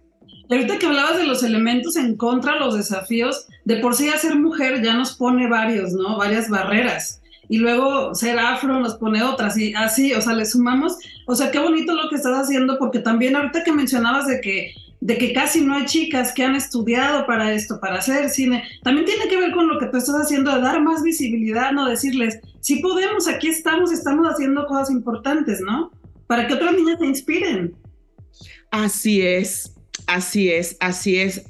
ahorita 0.51 0.79
que 0.79 0.87
hablabas 0.87 1.19
de 1.19 1.27
los 1.27 1.43
elementos 1.43 1.97
en 1.97 2.17
contra, 2.17 2.59
los 2.59 2.77
desafíos, 2.77 3.47
de 3.65 3.77
por 3.77 3.95
sí 3.95 4.09
ser 4.19 4.37
mujer 4.37 4.83
ya 4.83 4.95
nos 4.95 5.17
pone 5.17 5.49
varios, 5.49 5.93
¿no? 5.93 6.19
Varias 6.19 6.49
barreras. 6.49 7.21
Y 7.49 7.59
luego 7.59 8.15
ser 8.15 8.39
afro 8.39 8.79
nos 8.79 8.95
pone 8.95 9.23
otras 9.23 9.57
y 9.59 9.75
así, 9.75 10.13
o 10.15 10.21
sea, 10.21 10.35
le 10.35 10.47
sumamos. 10.47 10.97
O 11.27 11.35
sea, 11.35 11.51
qué 11.51 11.59
bonito 11.59 11.95
lo 11.95 12.09
que 12.09 12.17
estás 12.17 12.37
haciendo 12.39 12.79
porque 12.79 13.01
también 13.01 13.35
ahorita 13.35 13.65
que 13.65 13.73
mencionabas 13.73 14.27
de 14.27 14.41
que 14.41 14.73
de 15.01 15.17
que 15.17 15.33
casi 15.33 15.63
no 15.63 15.75
hay 15.75 15.87
chicas 15.87 16.33
que 16.33 16.45
han 16.45 16.55
estudiado 16.55 17.27
para 17.27 17.53
esto, 17.53 17.81
para 17.81 17.97
hacer 17.97 18.29
cine, 18.29 18.65
también 18.83 19.07
tiene 19.07 19.29
que 19.29 19.39
ver 19.39 19.53
con 19.53 19.67
lo 19.67 19.79
que 19.79 19.87
tú 19.87 19.97
estás 19.97 20.15
haciendo 20.17 20.55
de 20.55 20.61
dar 20.61 20.83
más 20.83 21.03
visibilidad, 21.03 21.73
no 21.73 21.89
decirles, 21.89 22.39
si 22.61 22.81
podemos, 22.81 23.27
aquí 23.27 23.49
estamos, 23.49 23.93
estamos 23.93 24.27
haciendo 24.27 24.67
cosas 24.67 24.91
importantes, 24.91 25.61
¿no? 25.63 25.91
Para 26.27 26.47
que 26.47 26.55
otras 26.55 26.75
niñas 26.75 26.99
se 27.01 27.07
inspiren. 27.07 27.75
Así 28.71 29.23
es, 29.23 29.75
Así 30.11 30.51
es, 30.51 30.77
así 30.81 31.19
es. 31.19 31.45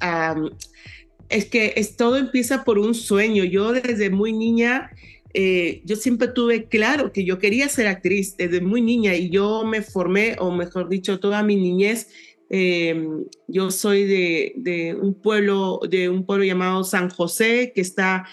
es 1.30 1.44
que 1.46 1.72
es, 1.76 1.96
todo 1.96 2.18
empieza 2.18 2.62
por 2.62 2.78
un 2.78 2.94
sueño. 2.94 3.42
Yo 3.44 3.72
desde 3.72 4.10
muy 4.10 4.34
niña, 4.34 4.90
eh, 5.32 5.80
yo 5.86 5.96
siempre 5.96 6.28
tuve 6.28 6.66
claro 6.66 7.10
que 7.10 7.24
yo 7.24 7.38
quería 7.38 7.70
ser 7.70 7.86
actriz 7.86 8.36
desde 8.36 8.60
muy 8.60 8.82
niña 8.82 9.14
y 9.14 9.30
yo 9.30 9.64
me 9.64 9.80
formé, 9.80 10.36
o 10.40 10.50
mejor 10.50 10.90
dicho, 10.90 11.20
toda 11.20 11.42
mi 11.42 11.56
niñez. 11.56 12.08
Em, 12.50 13.24
yo 13.48 13.70
soy 13.70 14.04
de, 14.04 14.94
un 15.00 15.14
pueblo, 15.14 15.80
de 15.88 16.10
un 16.10 16.26
pueblo 16.26 16.44
llamado 16.44 16.84
San 16.84 17.08
José, 17.08 17.72
que 17.74 17.80
está 17.80 18.26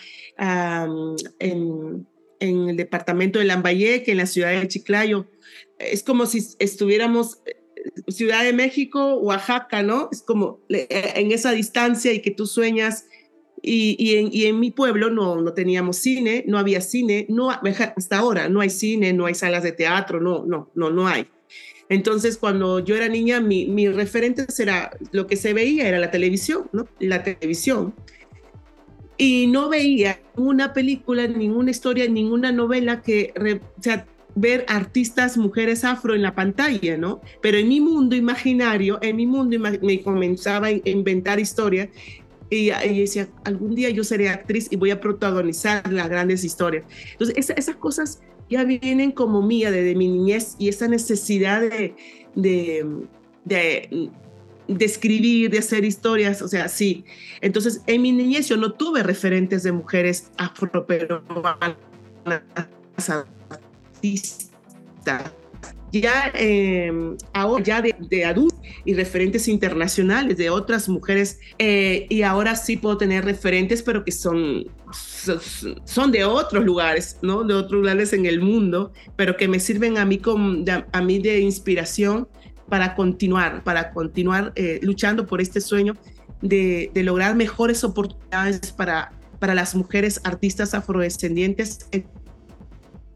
en, 1.39 2.05
en, 2.41 2.69
el 2.69 2.75
departamento 2.75 3.39
de 3.39 3.45
Lambayeque, 3.45 4.11
en 4.11 4.17
la 4.17 4.25
ciudad 4.25 4.59
de 4.59 4.67
Chiclayo. 4.67 5.25
Es 5.79 6.03
como 6.03 6.25
si 6.25 6.43
estuviéramos 6.59 7.37
Ciudad 8.07 8.43
de 8.43 8.53
México, 8.53 9.15
Oaxaca, 9.15 9.83
¿no? 9.83 10.09
Es 10.11 10.21
como 10.21 10.59
en 10.69 11.31
esa 11.31 11.51
distancia 11.51 12.13
y 12.13 12.21
que 12.21 12.31
tú 12.31 12.45
sueñas. 12.45 13.05
Y, 13.61 14.45
en, 14.45 14.59
mi 14.59 14.71
pueblo 14.71 15.09
no, 15.09 15.41
no 15.41 15.53
teníamos 15.53 15.97
cine, 15.97 16.43
no 16.47 16.57
había 16.57 16.79
cine, 16.79 17.25
no, 17.27 17.49
hasta 17.49 18.17
ahora 18.17 18.47
no 18.47 18.61
hay 18.61 18.69
cine, 18.69 19.11
no 19.13 19.25
hay 19.25 19.33
salas 19.33 19.63
de 19.63 19.73
teatro, 19.73 20.21
no, 20.21 20.45
no, 20.45 20.71
no, 20.75 20.89
no 20.89 21.07
hay. 21.07 21.27
Entonces, 21.89 22.37
cuando 22.37 22.79
yo 22.79 22.95
era 22.95 23.09
niña, 23.09 23.41
mi, 23.41 23.65
mi 23.65 23.89
referente 23.89 24.45
era 24.59 24.91
lo 25.11 25.25
que 25.25 25.35
se 25.35 25.53
veía, 25.53 25.87
era 25.87 25.99
la 25.99 26.11
televisión, 26.11 26.69
¿no? 26.71 26.87
La 26.99 27.23
televisión. 27.23 27.93
Y 29.17 29.47
no 29.47 29.69
veía 29.69 30.19
una 30.35 30.73
película, 30.73 31.27
ninguna 31.27 31.71
historia, 31.71 32.07
ninguna 32.07 32.51
novela 32.51 33.01
que, 33.01 33.33
ver 34.37 34.65
artistas 34.67 35.35
mujeres 35.35 35.83
afro 35.83 36.13
en 36.13 36.21
la 36.21 36.35
pantalla, 36.35 36.95
¿no? 36.95 37.21
Pero 37.41 37.57
en 37.57 37.67
mi 37.67 37.81
mundo 37.81 38.15
imaginario, 38.15 38.99
en 39.01 39.15
mi 39.15 39.25
mundo 39.25 39.57
me 39.59 40.01
comenzaba 40.03 40.67
a 40.67 40.71
inventar 40.71 41.39
historias 41.39 41.89
y, 42.49 42.69
decía, 42.69 43.27
algún 43.43 43.73
día 43.73 43.89
yo 43.89 44.03
seré 44.03 44.29
actriz 44.29 44.67
y 44.69 44.75
voy 44.75 44.91
a 44.91 44.99
protagonizar 44.99 45.91
las 45.91 46.07
grandes 46.07 46.43
historias. 46.43 46.85
Entonces, 47.11 47.49
esas 47.49 47.75
cosas 47.77 48.21
ya 48.49 48.63
vienen 48.63 49.11
como 49.11 49.41
mía 49.41 49.71
desde 49.71 49.95
mi 49.95 50.07
niñez 50.07 50.55
y 50.59 50.69
esa 50.69 50.87
necesidad 50.87 51.61
de, 51.61 51.95
de, 52.35 53.07
de, 53.43 54.85
escribir, 54.85 55.49
de 55.49 55.57
hacer 55.57 55.83
historias, 55.83 56.43
o 56.43 56.47
sea, 56.47 56.69
sí. 56.69 57.05
Entonces, 57.41 57.81
en 57.87 58.03
mi 58.03 58.11
niñez 58.11 58.47
yo 58.47 58.55
no 58.55 58.71
tuve 58.71 59.01
referentes 59.01 59.63
de 59.63 59.71
mujeres 59.71 60.31
afroperuanas 60.37 61.75
artistas 64.07 65.31
ya 65.91 66.31
eh, 66.35 66.91
ahora 67.33 67.63
ya 67.63 67.81
de, 67.81 67.95
de 67.97 68.25
adultos 68.25 68.59
y 68.83 68.93
referentes 68.93 69.47
internacionales 69.47 70.37
de 70.37 70.49
otras 70.49 70.89
mujeres 70.89 71.39
eh, 71.59 72.05
y 72.09 72.23
ahora 72.23 72.55
sí 72.55 72.77
puedo 72.77 72.97
tener 72.97 73.23
referentes 73.23 73.81
pero 73.81 74.03
que 74.03 74.11
son 74.11 74.65
son 75.85 76.11
de 76.11 76.25
otros 76.25 76.63
lugares 76.63 77.17
no 77.21 77.43
de 77.43 77.53
otros 77.53 77.81
lugares 77.81 78.13
en 78.13 78.25
el 78.25 78.41
mundo 78.41 78.91
pero 79.15 79.37
que 79.37 79.47
me 79.47 79.59
sirven 79.59 79.97
a 79.97 80.05
mí 80.05 80.17
como 80.17 80.55
de, 80.63 80.83
a 80.91 81.01
mí 81.01 81.19
de 81.19 81.39
inspiración 81.39 82.27
para 82.67 82.93
continuar 82.95 83.63
para 83.63 83.91
continuar 83.91 84.51
eh, 84.55 84.79
luchando 84.83 85.25
por 85.25 85.39
este 85.41 85.61
sueño 85.61 85.95
de, 86.41 86.91
de, 86.93 87.03
lograr 87.03 87.35
mejores 87.35 87.83
oportunidades 87.83 88.71
para 88.71 89.13
para 89.39 89.55
las 89.55 89.73
mujeres 89.73 90.19
artistas 90.23 90.73
afrodescendientes 90.73 91.87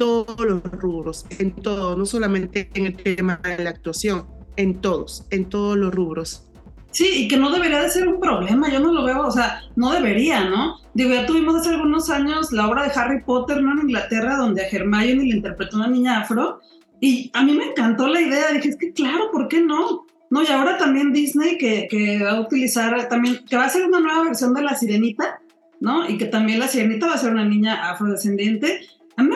todos 0.01 0.35
los 0.39 0.63
rubros, 0.63 1.27
en 1.37 1.51
todo, 1.51 1.95
no 1.95 2.07
solamente 2.07 2.71
en 2.73 2.87
el 2.87 2.95
tema 2.95 3.39
de 3.43 3.63
la 3.63 3.69
actuación, 3.69 4.25
en 4.57 4.81
todos, 4.81 5.27
en 5.29 5.47
todos 5.47 5.77
los 5.77 5.93
rubros. 5.93 6.47
Sí, 6.89 7.07
y 7.13 7.27
que 7.27 7.37
no 7.37 7.51
debería 7.51 7.81
de 7.81 7.89
ser 7.91 8.07
un 8.07 8.19
problema, 8.19 8.71
yo 8.71 8.79
no 8.79 8.91
lo 8.91 9.03
veo, 9.03 9.27
o 9.27 9.29
sea, 9.29 9.61
no 9.75 9.91
debería, 9.91 10.49
¿no? 10.49 10.77
Digo, 10.95 11.11
ya 11.11 11.27
tuvimos 11.27 11.55
hace 11.55 11.69
algunos 11.69 12.09
años 12.09 12.51
la 12.51 12.67
obra 12.67 12.85
de 12.85 12.99
Harry 12.99 13.21
Potter, 13.23 13.61
¿no? 13.61 13.73
En 13.73 13.81
Inglaterra, 13.81 14.37
donde 14.37 14.63
a 14.63 14.69
Hermione 14.69 15.23
le 15.23 15.35
interpretó 15.35 15.77
una 15.77 15.87
niña 15.87 16.21
afro, 16.21 16.61
y 16.99 17.29
a 17.35 17.43
mí 17.43 17.53
me 17.53 17.65
encantó 17.65 18.07
la 18.07 18.21
idea, 18.21 18.51
dije, 18.53 18.69
es 18.69 18.77
que 18.77 18.93
claro, 18.93 19.29
¿por 19.31 19.49
qué 19.49 19.61
no? 19.61 20.07
No, 20.31 20.41
y 20.41 20.47
ahora 20.47 20.79
también 20.79 21.13
Disney, 21.13 21.59
que, 21.59 21.87
que 21.91 22.23
va 22.23 22.31
a 22.31 22.41
utilizar 22.41 23.07
también, 23.07 23.45
que 23.47 23.55
va 23.55 23.65
a 23.65 23.67
hacer 23.67 23.85
una 23.85 23.99
nueva 23.99 24.23
versión 24.23 24.55
de 24.55 24.63
La 24.63 24.75
Sirenita, 24.75 25.41
¿no? 25.79 26.09
Y 26.09 26.17
que 26.17 26.25
también 26.25 26.57
La 26.57 26.67
Sirenita 26.67 27.05
va 27.05 27.13
a 27.13 27.19
ser 27.19 27.33
una 27.33 27.45
niña 27.45 27.91
afrodescendiente, 27.91 28.81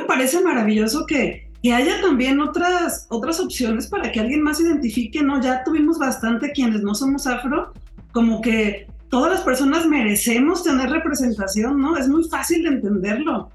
parece 0.06 0.42
maravilloso 0.42 1.06
que, 1.06 1.52
que 1.62 1.74
haya 1.74 2.02
también 2.02 2.40
otras, 2.40 3.08
otras 3.10 3.40
opciones 3.40 3.88
para 3.88 4.12
que 4.12 4.20
alguien 4.20 4.42
más 4.42 4.60
identifique, 4.60 5.22
¿no? 5.22 5.42
Ya 5.42 5.64
tuvimos 5.64 5.98
bastante 5.98 6.52
quienes 6.52 6.82
no 6.82 6.96
somos 6.96 7.28
afro, 7.28 7.74
como 8.12 8.42
que 8.42 8.88
todas 9.10 9.32
las 9.32 9.42
personas 9.42 9.86
merecemos 9.88 10.64
tener 10.64 10.90
representación, 10.90 11.80
¿no? 11.80 11.98
Es 11.98 12.08
muy 12.08 12.24
fácil 12.28 12.64
de 12.64 12.70
entenderlo. 12.70 13.50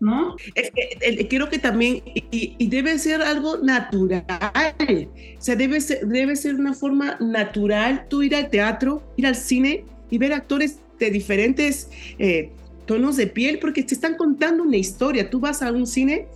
¿No? 0.00 0.36
Es 0.54 0.70
que, 0.72 1.28
quiero 1.28 1.48
que 1.48 1.58
también, 1.58 2.02
y, 2.04 2.56
y, 2.58 2.66
debe 2.66 2.98
ser 2.98 3.22
algo 3.22 3.56
natural, 3.58 4.24
o 4.28 5.40
sea, 5.40 5.56
debe 5.56 5.80
ser, 5.80 6.06
debe 6.06 6.36
ser 6.36 6.56
una 6.56 6.74
forma 6.74 7.16
natural 7.20 8.06
tú 8.10 8.22
ir 8.22 8.34
al 8.34 8.50
teatro, 8.50 9.02
ir 9.16 9.26
al 9.26 9.36
cine 9.36 9.86
y 10.10 10.18
ver 10.18 10.34
actores 10.34 10.80
de 10.98 11.10
diferentes 11.10 11.88
eh, 12.18 12.52
tonos 12.86 13.16
de 13.16 13.26
piel 13.26 13.58
porque 13.58 13.82
te 13.82 13.94
están 13.94 14.16
contando 14.16 14.62
una 14.62 14.76
historia. 14.76 15.30
Tú 15.30 15.40
vas 15.40 15.62
a 15.62 15.72
un 15.72 15.86
cine 15.86 16.28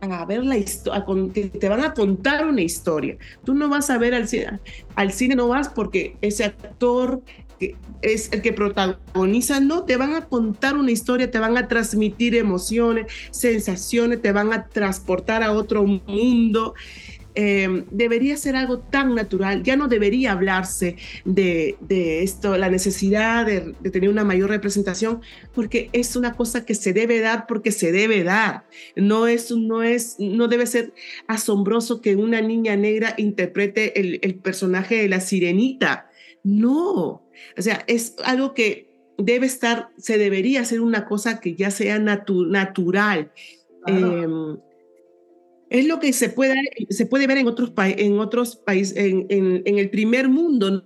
a, 0.00 0.24
ver 0.24 0.44
la 0.44 0.56
historia, 0.56 1.04
te 1.58 1.68
van 1.68 1.84
a 1.84 1.92
contar 1.92 2.46
una 2.46 2.62
historia. 2.62 3.16
Tú 3.44 3.54
no 3.54 3.68
vas 3.68 3.90
a 3.90 3.98
ver 3.98 4.14
al 4.14 4.28
cine, 4.28 4.60
al 4.94 5.12
cine 5.12 5.34
no 5.34 5.48
vas 5.48 5.68
porque 5.68 6.16
ese 6.20 6.44
actor 6.44 7.22
es 8.00 8.32
el 8.32 8.40
que 8.40 8.52
protagoniza, 8.52 9.60
no, 9.60 9.84
te 9.84 9.96
van 9.96 10.14
a 10.14 10.26
contar 10.26 10.76
una 10.76 10.90
historia, 10.90 11.30
te 11.30 11.38
van 11.38 11.58
a 11.58 11.68
transmitir 11.68 12.34
emociones, 12.34 13.12
sensaciones, 13.30 14.22
te 14.22 14.32
van 14.32 14.52
a 14.52 14.66
transportar 14.68 15.42
a 15.42 15.52
otro 15.52 15.84
mundo. 15.84 16.74
Eh, 17.42 17.86
debería 17.90 18.36
ser 18.36 18.54
algo 18.54 18.80
tan 18.80 19.14
natural, 19.14 19.62
ya 19.62 19.74
no 19.74 19.88
debería 19.88 20.32
hablarse 20.32 20.96
de, 21.24 21.74
de 21.80 22.22
esto, 22.22 22.58
la 22.58 22.68
necesidad 22.68 23.46
de, 23.46 23.74
de, 23.80 23.90
tener 23.90 24.10
una 24.10 24.24
mayor 24.24 24.50
representación, 24.50 25.22
porque 25.54 25.88
es 25.94 26.16
una 26.16 26.34
cosa 26.34 26.66
que 26.66 26.74
se 26.74 26.92
debe 26.92 27.18
dar 27.20 27.46
porque 27.46 27.72
se 27.72 27.92
debe 27.92 28.24
dar. 28.24 28.66
No 28.94 29.26
es, 29.26 29.50
no 29.52 29.82
es, 29.82 30.16
no 30.18 30.48
debe 30.48 30.66
ser 30.66 30.92
asombroso 31.28 32.02
que 32.02 32.14
una 32.14 32.42
niña 32.42 32.76
negra 32.76 33.14
interprete 33.16 33.98
el, 33.98 34.18
el 34.20 34.34
personaje 34.34 34.96
de 34.96 35.08
la 35.08 35.20
sirenita. 35.20 36.10
No, 36.44 37.26
o 37.56 37.62
sea, 37.62 37.84
es 37.86 38.16
algo 38.22 38.52
que 38.52 38.92
debe 39.16 39.46
estar, 39.46 39.88
se 39.96 40.18
debería 40.18 40.60
hacer 40.60 40.82
una 40.82 41.06
cosa 41.06 41.40
que 41.40 41.54
ya 41.54 41.70
sea 41.70 41.98
natu 41.98 42.44
natural. 42.44 43.32
Claro. 43.86 44.58
Eh, 44.58 44.69
es 45.70 45.86
lo 45.86 46.00
que 46.00 46.12
se 46.12 46.28
puede, 46.28 46.56
se 46.90 47.06
puede 47.06 47.26
ver 47.28 47.38
en 47.38 47.46
otros, 47.46 47.72
en 47.76 48.18
otros 48.18 48.56
países, 48.56 48.96
en, 48.96 49.62
el 49.64 49.88
primer 49.88 50.28
mundo, 50.28 50.84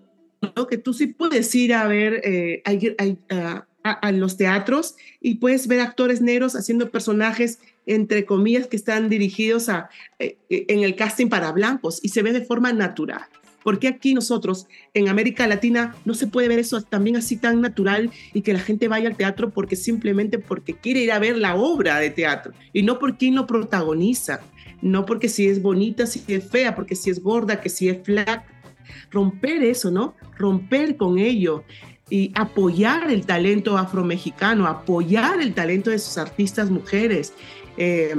¿no? 0.55 0.67
que 0.67 0.77
tú 0.77 0.93
sí 0.93 1.09
puedes 1.09 1.53
ir 1.55 1.73
a 1.73 1.89
ver 1.89 2.21
eh, 2.23 2.63
a, 2.65 3.67
a, 3.83 3.91
a, 3.93 4.13
los 4.13 4.37
teatros 4.37 4.97
y 5.21 5.37
puedes 5.37 5.67
ver 5.69 5.81
actores 5.81 6.21
negros 6.21 6.55
haciendo 6.55 6.91
personajes, 6.91 7.61
entre 7.87 8.27
comillas, 8.27 8.67
que 8.67 8.77
están 8.77 9.09
dirigidos 9.09 9.71
a, 9.71 9.89
eh, 10.19 10.37
en 10.51 10.85
el 10.85 10.97
casting 10.97 11.29
para 11.29 11.51
blancos 11.53 12.01
y 12.03 12.11
se 12.11 12.23
ve 12.23 12.33
de 12.33 12.45
forma 12.45 12.73
natural. 12.73 13.23
Porque 13.63 13.89
aquí 13.89 14.13
nosotros, 14.13 14.67
en 14.93 15.09
América 15.09 15.47
Latina, 15.47 15.97
no 16.05 16.13
se 16.13 16.27
puede 16.27 16.49
ver 16.49 16.59
eso 16.59 16.83
también 16.83 17.17
así 17.17 17.39
tan 17.39 17.63
natural 17.63 18.11
y 18.35 18.43
que 18.43 18.53
la 18.53 18.59
gente 18.59 18.89
vaya 18.89 19.09
al 19.09 19.17
teatro 19.17 19.49
porque 19.51 19.75
simplemente 19.75 20.39
porque 20.39 20.75
quiere 20.75 21.01
ir 21.01 21.11
a 21.11 21.19
ver 21.19 21.39
la 21.39 21.55
obra 21.55 21.99
de 21.99 22.11
teatro 22.11 22.53
y 22.75 22.83
no 22.83 22.99
porque 22.99 23.17
quien 23.17 23.37
lo 23.37 23.47
protagoniza 23.47 24.43
no 24.85 25.07
porque 25.07 25.31
si 25.31 25.49
es 25.49 25.63
bonita, 25.63 26.07
si 26.07 26.23
es 26.29 26.45
fea, 26.45 26.75
porque 26.77 26.95
si 26.95 27.09
es 27.09 27.23
gorda, 27.23 27.61
que 27.61 27.71
si 27.71 27.89
es 27.89 28.03
flaca. 28.05 28.45
Romper 29.11 29.63
eso, 29.63 29.91
¿no? 29.91 30.15
Romper 30.37 30.97
con 30.99 31.19
ello 31.19 31.65
y 32.11 32.33
apoyar 32.35 33.11
el 33.11 33.25
talento 33.25 33.79
afromexicano, 33.79 34.67
apoyar 34.67 35.41
el 35.41 35.55
talento 35.55 35.89
de 35.89 35.99
sus 35.99 36.19
artistas 36.19 36.71
mujeres. 36.71 37.33
Eh, 37.79 38.15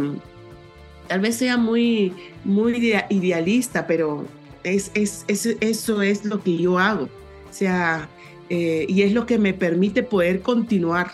tal 1.07 1.19
vez 1.19 1.36
sea 1.36 1.55
muy, 1.55 2.13
muy 2.43 2.98
idealista, 3.10 3.86
pero 3.86 4.25
es, 4.63 4.89
es, 4.95 5.24
eso 5.27 6.01
es 6.01 6.25
lo 6.25 6.41
que 6.41 6.57
yo 6.57 6.79
hago. 6.79 7.03
O 7.03 7.53
sea, 7.53 8.10
eh, 8.50 8.88
y 8.89 9.03
es 9.03 9.13
lo 9.13 9.27
que 9.27 9.38
me 9.38 9.53
permite 9.53 10.01
poder 10.01 10.41
continuar, 10.41 11.12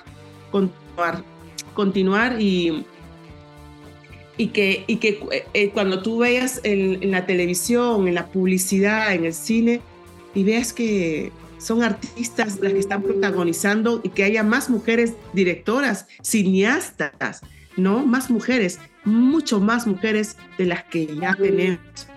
continuar, 0.50 1.26
continuar 1.74 2.42
y, 2.42 2.86
y 4.42 4.48
que, 4.48 4.86
y 4.88 4.96
que 4.96 5.20
eh, 5.54 5.70
cuando 5.70 6.02
tú 6.02 6.18
veas 6.18 6.62
en, 6.64 7.04
en, 7.04 7.12
la 7.12 7.28
televisión, 7.28 8.08
en 8.08 8.16
la 8.16 8.26
publicidad, 8.26 9.14
en 9.14 9.26
el 9.26 9.36
cine, 9.36 9.82
y 10.34 10.44
veas 10.44 10.74
que 10.74 11.32
son 11.60 11.84
artistas 11.84 12.58
las 12.60 12.74
que 12.74 12.80
están 12.80 13.04
protagonizando 13.04 14.02
y 14.04 14.10
que 14.10 14.24
haya 14.24 14.42
más 14.42 14.68
mujeres 14.72 15.14
directoras, 15.34 16.08
cineastas, 16.24 17.42
¿no? 17.78 18.04
Más 18.04 18.32
mujeres, 18.32 18.80
mucho 19.06 19.60
más 19.60 19.86
mujeres 19.86 20.38
de 20.58 20.66
las 20.66 20.86
que 20.86 21.06
ya 21.06 21.36
tenemos. 21.36 22.08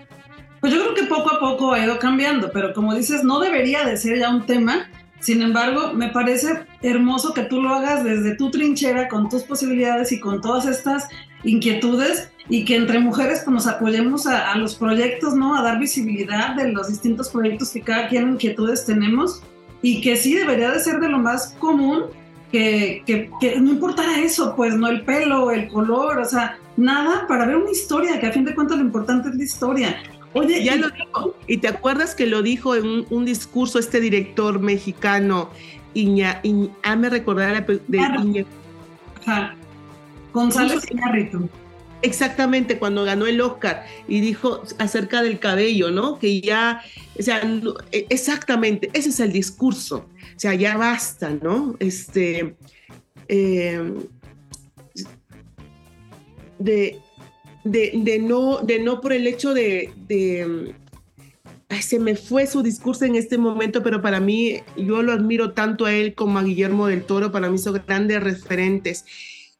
Pues 0.63 0.73
yo 0.73 0.81
creo 0.81 0.95
que 0.95 1.03
poco 1.03 1.31
a 1.31 1.41
poco 1.41 1.75
ha 1.75 1.85
ido 1.85 1.99
cambiando, 1.99 2.51
pero 2.53 2.73
como 2.73 2.95
dices, 2.95 3.23
no 3.23 3.39
debería 3.39 3.85
de 3.85 3.99
ser 3.99 4.19
ya 4.19 4.31
un 4.31 4.47
tema. 4.47 4.89
Sin 5.21 5.43
embargo, 5.43 5.93
me 5.93 6.09
parece 6.09 6.65
hermoso 6.81 7.35
que 7.35 7.43
tú 7.43 7.61
lo 7.61 7.75
hagas 7.75 8.03
desde 8.03 8.35
tu 8.35 8.51
trinchera, 8.51 9.09
con 9.09 9.29
tus 9.29 9.43
posibilidades 9.43 10.11
y 10.11 10.21
con 10.21 10.41
todas 10.41 10.65
estas 10.65 11.07
inquietudes 11.45 12.31
y 12.49 12.65
que 12.65 12.77
entre 12.77 12.99
mujeres 12.99 13.43
pues, 13.45 13.55
nos 13.55 13.67
apoyemos 13.67 14.27
a, 14.27 14.53
a, 14.53 14.59
los 14.59 14.75
proyectos, 14.75 15.35
¿no? 15.35 15.57
A 15.57 15.63
dar 15.63 15.79
visibilidad 15.79 16.55
de 16.55 16.73
los 16.73 16.89
distintos 16.89 17.31
proyectos 17.31 17.71
que 17.71 17.81
cada 17.81 18.09
quien 18.09 18.31
inquietudes 18.31 18.85
tenemos 18.85 19.43
y 19.83 20.01
que 20.01 20.17
sí 20.17 20.35
debería 20.35 20.71
de 20.71 20.81
ser 20.81 21.01
de 21.01 21.09
lo 21.09 21.19
más 21.19 21.55
común 21.59 22.05
que, 22.51 23.03
que, 23.07 23.31
que 23.41 23.61
no 23.61 23.71
importara 23.71 24.21
eso, 24.21 24.55
pues, 24.57 24.75
no 24.75 24.89
el 24.89 25.03
pelo, 25.03 25.51
el 25.51 25.69
color, 25.69 26.19
o 26.19 26.25
sea, 26.25 26.59
nada 26.77 27.27
para 27.27 27.47
ver 27.47 27.57
una 27.57 27.71
historia, 27.71 28.21
que 28.21 28.27
a 28.27 28.33
fin 28.33 28.45
de 28.45 28.55
cuentas 28.55 28.79
lo 28.79 28.85
importante 28.85 29.29
es 29.29 29.35
la 29.35 29.45
historia. 29.45 30.03
Oye, 30.35 30.63
ya 30.65 30.75
y, 30.75 30.79
lo 30.79 30.91
dijo, 30.91 31.37
y 31.47 31.57
te 31.59 31.69
acuerdas 31.69 32.15
que 32.15 32.27
lo 32.27 32.43
dijo 32.43 32.75
en 32.75 32.87
un, 32.87 33.07
un 33.11 33.25
discurso 33.25 33.79
este 33.79 34.01
director 34.01 34.61
mexicano, 34.61 35.51
Iña, 35.95 36.41
Iña 36.43 36.71
ah, 36.83 36.97
me 36.97 37.09
recordará 37.09 37.61
de 37.61 37.99
Iña. 37.99 38.45
Ajá. 39.27 39.57
González 40.35 40.83
Iñárritu. 40.91 41.49
Exactamente, 42.03 42.79
cuando 42.79 43.05
ganó 43.05 43.27
el 43.27 43.41
Oscar 43.41 43.87
y 44.07 44.21
dijo 44.21 44.63
acerca 44.79 45.23
del 45.23 45.39
cabello, 45.39 45.91
¿no? 45.91 46.19
Que 46.19 46.43
ya, 46.43 46.83
o 47.19 47.23
sea, 47.23 47.45
no, 47.45 47.75
exactamente, 47.93 48.91
ese 48.93 49.09
es 49.09 49.21
el 49.21 49.33
discurso. 49.33 50.07
O 50.37 50.39
sea, 50.39 50.53
ya 50.53 50.77
basta, 50.77 51.31
¿no? 51.31 51.77
Este, 51.79 52.57
eh, 53.29 53.95
de, 56.59 56.99
de, 57.65 57.93
de, 57.95 58.19
no, 58.19 58.59
de 58.59 58.81
no 58.81 59.01
por 59.01 59.15
el 59.15 59.27
hecho 59.27 59.55
de, 59.55 59.91
de 60.07 60.75
ay, 61.71 61.81
se 61.81 61.99
me 61.99 62.17
fue 62.17 62.47
su 62.47 62.63
discurso 62.63 63.07
en 63.07 63.15
este 63.15 63.39
momento, 63.39 63.83
pero 63.83 64.03
para 64.03 64.21
mí, 64.21 64.61
yo 64.77 65.03
lo 65.03 65.13
admiro 65.13 65.53
tanto 65.53 65.87
a 65.87 65.95
él 65.95 66.15
como 66.15 66.39
a 66.39 66.43
Guillermo 66.43 66.87
del 66.87 67.05
Toro, 67.05 67.33
para 67.33 67.49
mí 67.49 67.57
son 67.57 67.81
grandes 67.87 68.23
referentes 68.23 69.07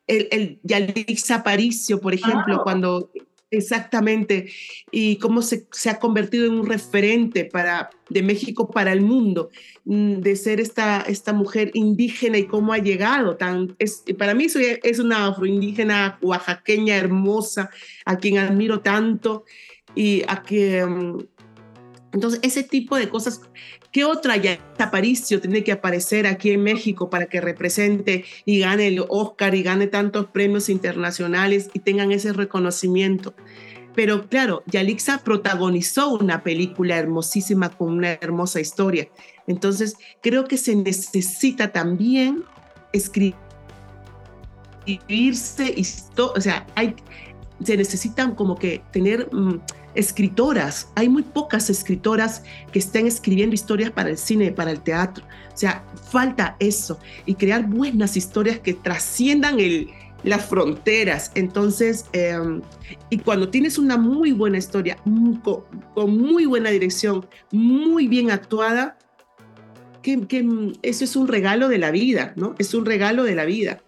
el, 0.07 0.29
el 0.31 0.61
Yalix 0.63 1.31
Aparicio, 1.31 2.01
por 2.01 2.15
ejemplo, 2.15 2.63
cuando 2.63 3.11
Exactamente, 3.57 4.51
y 4.91 5.17
cómo 5.17 5.41
se, 5.41 5.67
se, 5.71 5.89
ha 5.89 5.99
convertido 5.99 6.47
en 6.47 6.55
un 6.55 6.67
referente 6.67 7.45
para, 7.45 7.91
de 8.09 8.23
México 8.23 8.71
para 8.71 8.93
el 8.93 9.01
mundo, 9.01 9.51
mm, 9.85 10.15
de 10.17 10.37
ser 10.37 10.61
esta, 10.61 11.03
esta 11.03 11.33
mujer 11.33 11.71
indígena 11.75 12.39
y 12.39 12.47
cómo 12.47 12.73
ha 12.73 12.79
llegado 12.79 13.37
tan... 13.37 13.77
Es, 13.79 14.03
para 14.19 14.35
mí 14.35 14.49
soy, 14.49 14.79
es 14.83 14.99
una 14.99 15.27
afroindígena 15.29 16.19
oaxaqueña 16.21 16.97
hermosa, 16.97 17.71
a 18.05 18.17
quien 18.17 18.39
admiro 18.39 18.81
tanto 18.81 19.45
y 19.95 20.23
a 20.27 20.43
que... 20.43 20.85
Mm, 20.85 21.19
entonces, 22.15 22.41
ese 22.43 22.63
tipo 22.63 22.97
de 22.97 23.11
cosas 23.11 23.43
¿Qué 23.95 24.05
otra 24.05 24.37
ya 24.37 24.59
Aparicio 24.81 25.41
tiene 25.41 25.63
que 25.63 25.71
aparecer 25.71 26.27
aquí 26.27 26.51
en 26.51 26.65
México 26.65 27.09
para 27.11 27.27
que 27.27 27.41
represente 27.41 28.25
y 28.45 28.59
gane 28.59 28.89
el 28.89 29.05
Oscar 29.09 29.55
y 29.55 29.63
gane 29.63 29.87
tantos 29.87 30.27
premios 30.27 30.69
internacionales 30.69 31.71
y 31.75 31.79
tengan 31.79 32.11
ese 32.11 32.33
reconocimiento? 32.33 33.35
Pero 33.95 34.29
claro, 34.29 34.65
Yalixa 34.67 35.19
protagonizó 35.19 36.13
una 36.13 36.43
película 36.43 36.99
hermosísima 36.99 37.69
con 37.69 37.93
una 37.93 38.15
hermosa 38.15 38.59
historia. 38.59 39.07
Entonces, 39.47 39.95
creo 40.21 40.47
que 40.47 40.57
se 40.57 40.75
necesita 40.75 41.71
también 41.71 42.43
escribirse, 42.93 43.37
o 46.19 46.41
sea, 46.41 46.67
hay, 46.75 46.97
se 47.63 47.77
necesitan 47.77 48.35
como 48.35 48.57
que 48.57 48.83
tener... 48.91 49.33
Mm, 49.33 49.61
escritoras. 49.95 50.89
Hay 50.95 51.09
muy 51.09 51.23
pocas 51.23 51.71
escritoras 51.71 52.43
que 52.73 52.79
estén 52.79 53.07
escribiendo 53.07 53.55
historias 53.55 53.91
para 53.91 54.11
el 54.11 54.19
cine, 54.19 54.53
para 54.53 54.71
el 54.71 54.81
teatro. 54.81 55.25
O 55.53 55.57
sea, 55.57 55.85
falta 56.11 56.57
eso 56.59 56.99
y 57.27 57.35
crear 57.35 57.67
buenas 57.67 58.17
historias 58.17 58.59
que 58.59 58.75
trasciendan 58.75 59.61
el, 59.61 59.91
las 60.25 60.47
fronteras. 60.47 61.31
Entonces, 61.35 62.07
em, 62.13 62.63
y 63.11 63.19
cuando 63.19 63.49
tienes 63.49 63.79
una 63.79 63.97
muy 63.97 64.33
buena 64.33 64.59
historia, 64.59 64.97
con, 65.95 66.19
muy 66.19 66.47
buena 66.47 66.71
dirección, 66.71 67.27
muy 67.53 68.09
bien 68.09 68.31
actuada, 68.31 68.99
que, 70.03 70.27
eso 70.83 71.05
es 71.05 71.17
un 71.17 71.29
regalo 71.29 71.69
de 71.69 71.79
la 71.79 71.91
vida, 71.91 72.33
¿no? 72.37 72.55
Es 72.59 72.75
un 72.75 72.85
regalo 72.85 73.23
de 73.23 73.35
la 73.35 73.45
vida. 73.45 73.81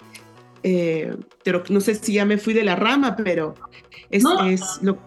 Eh, 0.63 1.15
pero 1.45 1.63
no 1.69 1.81
sé 1.81 1.95
si 1.95 2.15
ya 2.15 2.25
me 2.25 2.39
fui 2.39 2.55
de 2.55 2.65
la 2.65 2.75
rama, 2.75 3.17
pero 3.17 3.55
es, 4.11 4.25
es 4.47 4.63
lo 4.83 4.99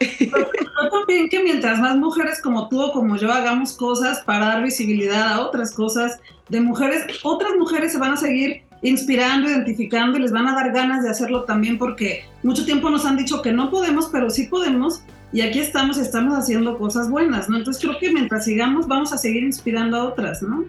yo 0.00 0.90
también 0.90 1.28
que 1.28 1.42
mientras 1.42 1.78
más 1.78 1.96
mujeres 1.96 2.40
como 2.42 2.68
tú 2.68 2.82
o 2.82 2.92
como 2.92 3.16
yo 3.16 3.32
hagamos 3.32 3.72
cosas 3.74 4.20
para 4.20 4.46
dar 4.46 4.62
visibilidad 4.62 5.32
a 5.32 5.40
otras 5.40 5.72
cosas 5.72 6.18
de 6.48 6.60
mujeres, 6.60 7.04
otras 7.22 7.52
mujeres 7.58 7.92
se 7.92 7.98
van 7.98 8.12
a 8.12 8.16
seguir 8.16 8.62
inspirando, 8.82 9.48
identificando 9.48 10.18
y 10.18 10.22
les 10.22 10.32
van 10.32 10.46
a 10.46 10.54
dar 10.54 10.72
ganas 10.72 11.02
de 11.02 11.10
hacerlo 11.10 11.44
también 11.44 11.78
porque 11.78 12.24
mucho 12.42 12.64
tiempo 12.64 12.90
nos 12.90 13.06
han 13.06 13.16
dicho 13.16 13.40
que 13.40 13.52
no 13.52 13.70
podemos, 13.70 14.08
pero 14.12 14.28
sí 14.30 14.44
podemos 14.44 15.02
y 15.32 15.40
aquí 15.40 15.58
estamos, 15.58 15.98
estamos 15.98 16.38
haciendo 16.38 16.78
cosas 16.78 17.10
buenas, 17.10 17.48
¿no? 17.48 17.56
Entonces 17.56 17.82
creo 17.82 17.98
que 17.98 18.12
mientras 18.12 18.44
sigamos 18.44 18.86
vamos 18.86 19.12
a 19.12 19.18
seguir 19.18 19.42
inspirando 19.42 19.96
a 19.96 20.04
otras, 20.04 20.42
¿no? 20.42 20.64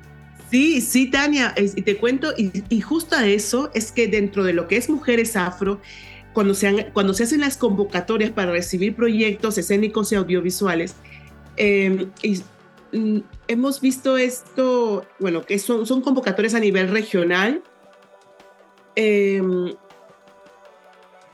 Sí, 0.50 0.80
sí, 0.82 1.08
Tania, 1.08 1.54
y 1.58 1.82
te 1.82 1.98
cuento, 1.98 2.34
y, 2.38 2.64
y 2.70 2.82
justo 2.82 3.16
a 3.16 3.28
eso 3.28 3.70
es 3.74 3.92
que 3.92 4.08
dentro 4.08 4.44
de 4.44 4.54
lo 4.54 4.68
que 4.68 4.78
es 4.78 4.90
Mujeres 4.90 5.36
Afro, 5.36 5.82
cuando 6.36 6.54
se, 6.54 6.92
se 7.14 7.24
hacen 7.24 7.40
las 7.40 7.56
convocatorias 7.56 8.30
para 8.30 8.52
recibir 8.52 8.94
proyectos 8.94 9.58
escénicos 9.58 10.12
y 10.12 10.16
audiovisuales, 10.16 10.96
em, 11.56 12.12
mm, 12.92 13.20
hemos 13.48 13.80
visto 13.80 14.18
esto, 14.18 15.06
bueno, 15.18 15.46
que 15.46 15.58
son, 15.58 15.86
convocatorias 16.02 16.54
a 16.54 16.60
nivel 16.60 16.90
regional, 16.90 17.64
em, 18.98 19.74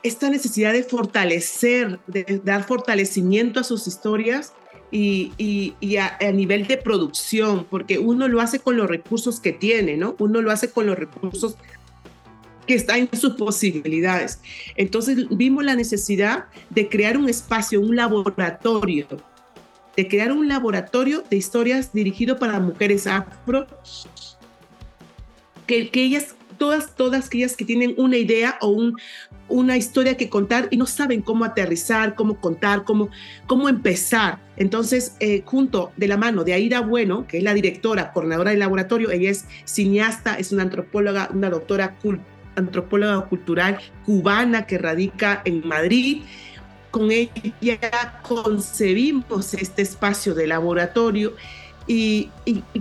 esta 0.04 0.30
necesidad 0.30 0.72
de 0.72 0.84
fortalecer, 0.84 2.00
de 2.06 2.40
dar 2.44 2.64
fortalecimiento 2.64 3.60
a 3.60 3.64
sus 3.64 3.88
historias 3.88 4.54
y, 4.92 5.32
y, 5.80 5.98
a, 5.98 6.18
nivel 6.32 6.68
de 6.68 6.78
producción, 6.78 7.66
porque 7.70 7.98
uno 7.98 8.28
lo 8.28 8.40
hace 8.40 8.60
con 8.60 8.78
los 8.78 8.88
recursos 8.88 9.40
que 9.40 9.52
tiene, 9.52 9.98
¿no? 9.98 10.16
Uno 10.20 10.42
lo 10.42 10.52
hace 10.52 10.70
con 10.70 10.86
los 10.86 10.98
recursos 10.98 11.56
está 12.76 12.98
en 12.98 13.10
sus 13.14 13.34
posibilidades. 13.36 14.40
Entonces 14.76 15.28
vimos 15.30 15.64
la 15.64 15.76
necesidad 15.76 16.46
de 16.70 16.90
crear 16.90 17.18
un 17.18 17.30
espacio, 17.30 17.82
un 17.82 17.96
laboratorio, 17.96 19.08
de 19.96 20.08
crear 20.08 20.32
un 20.32 20.48
laboratorio 20.48 21.24
de 21.30 21.38
historias 21.38 21.94
dirigido 21.94 22.40
para 22.40 22.60
mujeres 22.60 23.08
afro, 23.08 23.68
que, 25.68 25.90
ellas, 25.94 26.36
todas, 26.58 26.96
todas 26.96 27.28
aquellas 27.28 27.56
que 27.56 27.64
tienen 27.64 27.94
una 27.98 28.18
idea 28.18 28.58
o 28.60 28.68
un, 28.68 28.98
una 29.48 29.78
historia 29.78 30.18
que 30.18 30.30
contar 30.30 30.68
y 30.70 30.78
no 30.78 30.86
saben 30.86 31.22
cómo 31.22 31.46
aterrizar, 31.46 32.16
cómo 32.16 32.42
contar, 32.42 32.84
cómo, 32.84 33.10
cómo 33.48 33.70
empezar. 33.70 34.40
Entonces, 34.58 35.16
eh, 35.20 35.44
junto 35.46 35.92
de 35.96 36.08
la 36.08 36.18
mano 36.18 36.44
de 36.44 36.54
Aira 36.54 36.82
Bueno, 36.82 37.26
que 37.26 37.38
es 37.38 37.44
la 37.44 37.54
directora, 37.54 38.12
coordinadora 38.12 38.52
del 38.52 38.60
laboratorio, 38.60 39.12
ella 39.12 39.30
es 39.30 39.46
cineasta, 39.64 40.36
es 40.36 40.52
una 40.52 40.64
antropóloga, 40.64 41.30
una 41.34 41.50
doctora 41.50 41.96
culta 42.02 42.31
antropóloga 42.56 43.26
cultural 43.28 43.80
cubana 44.06 44.66
que 44.66 44.78
radica 44.78 45.42
en 45.46 45.68
Madrid. 45.68 46.24
Con 46.92 47.10
ella 47.12 48.22
concebimos 48.22 49.54
este 49.54 49.82
espacio 49.82 50.34
de 50.34 50.48
laboratorio 50.48 51.34
y, 51.88 52.30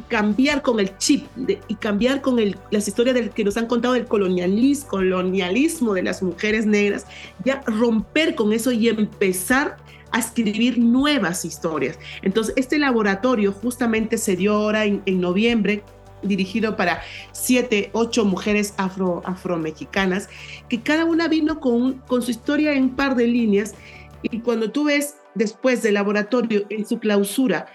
cambiar 0.09 0.63
con 0.63 0.81
el 0.81 0.97
chip 0.99 1.27
y 1.69 1.75
cambiar 1.77 2.21
con 2.21 2.39
el, 2.39 2.57
las 2.71 2.87
historias 2.89 3.17
que 3.31 3.45
nos 3.45 3.57
han 3.57 3.67
contado 3.67 3.95
del 3.95 4.07
colonialismo, 4.07 4.89
colonialismo 4.89 5.95
de 5.95 6.03
las 6.03 6.23
mujeres 6.23 6.67
negras, 6.67 7.07
ya 7.45 7.63
romper 7.67 8.35
con 8.35 8.53
eso 8.53 8.73
y 8.73 8.89
empezar 8.89 9.77
a 10.13 10.19
escribir 10.19 10.79
nuevas 10.79 11.45
historias. 11.45 11.99
Entonces, 12.23 12.53
este 12.57 12.79
laboratorio 12.79 13.53
justamente 13.53 14.19
se 14.19 14.35
dio 14.35 14.55
ahora 14.55 14.85
en 14.85 15.21
noviembre 15.21 15.85
dirigido 16.23 16.77
para 16.77 17.03
siete, 17.33 17.91
ocho 17.93 18.25
mujeres 18.25 18.75
afro, 18.77 19.23
afromexicanas, 19.25 20.29
que 20.69 20.83
cada 20.83 21.05
una 21.05 21.29
vino 21.29 21.61
con, 21.61 21.99
con 22.07 22.23
su 22.23 22.31
historia 22.31 22.73
en 22.73 22.91
par 22.91 23.17
de 23.17 23.27
líneas. 23.27 23.75
Y 24.23 24.41
cuando 24.41 24.71
tú 24.71 24.85
ves 24.85 25.17
después 25.35 25.83
del 25.83 25.95
laboratorio 25.95 26.65
en 26.69 26.87
su 26.87 26.99
clausura, 26.99 27.67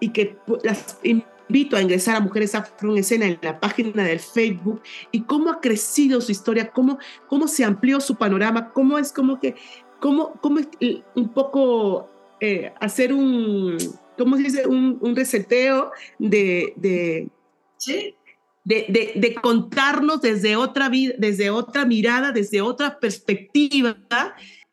y 0.00 0.10
que 0.10 0.36
las 0.62 0.98
invito 1.02 1.76
a 1.76 1.82
ingresar 1.82 2.16
a 2.16 2.20
Mujeres 2.20 2.54
Afro 2.54 2.92
en 2.92 2.98
Escena 2.98 3.26
en 3.26 3.38
la 3.42 3.60
página 3.60 4.04
del 4.04 4.20
Facebook, 4.20 4.82
y 5.12 5.22
cómo 5.22 5.50
ha 5.50 5.60
crecido 5.60 6.20
su 6.20 6.32
historia, 6.32 6.70
cómo, 6.70 6.98
cómo 7.28 7.48
se 7.48 7.64
amplió 7.64 8.00
su 8.00 8.16
panorama, 8.16 8.72
cómo 8.72 8.98
es 8.98 9.12
como 9.12 9.40
que, 9.40 9.54
cómo, 10.00 10.32
cómo 10.40 10.60
un 11.14 11.28
poco 11.30 12.10
eh, 12.40 12.72
hacer 12.80 13.12
un, 13.12 13.78
¿cómo 14.18 14.36
se 14.36 14.42
dice? 14.42 14.66
Un, 14.66 14.98
un 15.00 15.16
reseteo 15.16 15.90
de, 16.18 17.28
de, 18.64 19.12
de, 19.14 19.34
contarnos 19.34 20.20
desde 20.20 20.56
otra, 20.56 20.88
vida, 20.88 21.14
desde 21.18 21.50
otra 21.50 21.84
mirada, 21.84 22.32
desde 22.32 22.60
otra 22.60 22.98
perspectiva, 22.98 23.96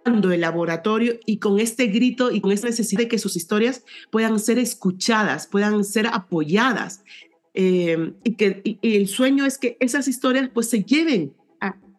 el 0.06 0.42
laboratorio 0.42 1.20
y 1.26 1.38
con 1.38 1.60
este 1.60 1.88
grito 1.88 2.32
y 2.32 2.42
con 2.42 2.52
esta 2.52 2.68
necesidad 2.68 3.02
de 3.02 3.08
que 3.08 3.20
sus 3.20 3.36
historias 3.36 3.84
puedan 4.12 4.40
ser 4.40 4.60
escuchadas, 4.60 5.48
puedan 5.48 5.84
ser 5.84 6.08
apoyadas. 6.08 7.04
Eh, 7.56 8.14
y 8.24 8.34
que 8.34 8.80
el 8.82 9.08
sueño 9.08 9.46
es 9.46 9.60
que 9.60 9.78
esas 9.80 10.08
historias 10.08 10.50
pues 10.52 10.70
se 10.70 10.84
lleven 10.84 11.34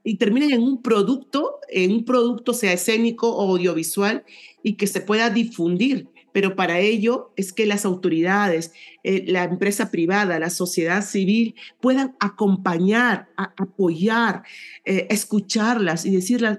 y 0.02 0.16
terminen 0.16 0.52
en 0.52 0.62
un 0.62 0.82
producto, 0.82 1.60
en 1.68 1.92
un 1.92 2.04
producto 2.04 2.52
sea 2.52 2.74
escénico 2.74 3.34
o 3.34 3.52
audiovisual 3.52 4.24
y 4.62 4.74
que 4.74 4.86
se 4.86 5.00
pueda 5.00 5.30
difundir 5.30 6.08
pero 6.34 6.56
para 6.56 6.80
ello 6.80 7.32
es 7.36 7.52
que 7.52 7.64
las 7.64 7.84
autoridades, 7.84 8.72
eh, 9.04 9.24
la 9.28 9.44
empresa 9.44 9.92
privada, 9.92 10.40
la 10.40 10.50
sociedad 10.50 11.04
civil 11.04 11.54
puedan 11.80 12.16
acompañar, 12.18 13.28
apoyar, 13.36 14.42
eh, 14.84 15.06
escucharlas 15.10 16.04
y 16.04 16.10
decirles, 16.10 16.58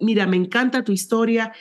mira, 0.00 0.26
me 0.26 0.38
encanta 0.38 0.84
tu 0.84 0.92
historia, 0.92 1.52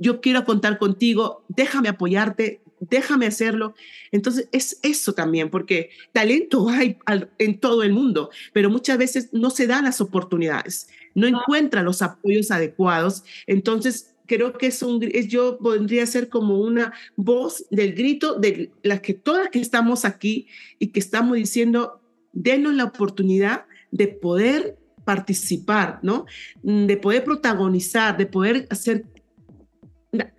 yo 0.00 0.20
quiero 0.20 0.44
contar 0.44 0.78
contigo, 0.78 1.44
déjame 1.48 1.88
apoyarte, 1.88 2.62
déjame 2.80 3.28
hacerlo. 3.28 3.74
Entonces 4.10 4.48
es 4.50 4.80
eso 4.82 5.12
también, 5.12 5.50
porque 5.50 5.90
talento 6.10 6.68
hay 6.68 6.98
en 7.38 7.60
todo 7.60 7.84
el 7.84 7.92
mundo, 7.92 8.30
pero 8.52 8.70
muchas 8.70 8.98
veces 8.98 9.28
no 9.30 9.50
se 9.50 9.68
dan 9.68 9.84
las 9.84 10.00
oportunidades, 10.00 10.88
no 11.14 11.28
encuentran 11.28 11.84
los 11.84 12.02
apoyos 12.02 12.50
adecuados. 12.50 13.22
Entonces 13.46 14.11
creo 14.26 14.52
que 14.52 14.68
es 14.68 14.82
un, 14.82 15.00
yo 15.00 15.58
podría 15.58 16.06
ser 16.06 16.28
como 16.28 16.60
una 16.60 16.92
voz 17.16 17.64
del 17.70 17.94
grito 17.94 18.38
de 18.38 18.70
las 18.82 19.00
que 19.00 19.14
todas 19.14 19.48
que 19.50 19.60
estamos 19.60 20.04
aquí 20.04 20.46
y 20.78 20.88
que 20.88 21.00
estamos 21.00 21.36
diciendo, 21.36 22.00
denos 22.32 22.74
la 22.74 22.84
oportunidad 22.84 23.66
de 23.90 24.08
poder 24.08 24.78
participar, 25.04 25.98
¿no? 26.02 26.26
De 26.62 26.96
poder 26.96 27.24
protagonizar, 27.24 28.16
de 28.16 28.26
poder 28.26 28.66
hacer, 28.70 29.04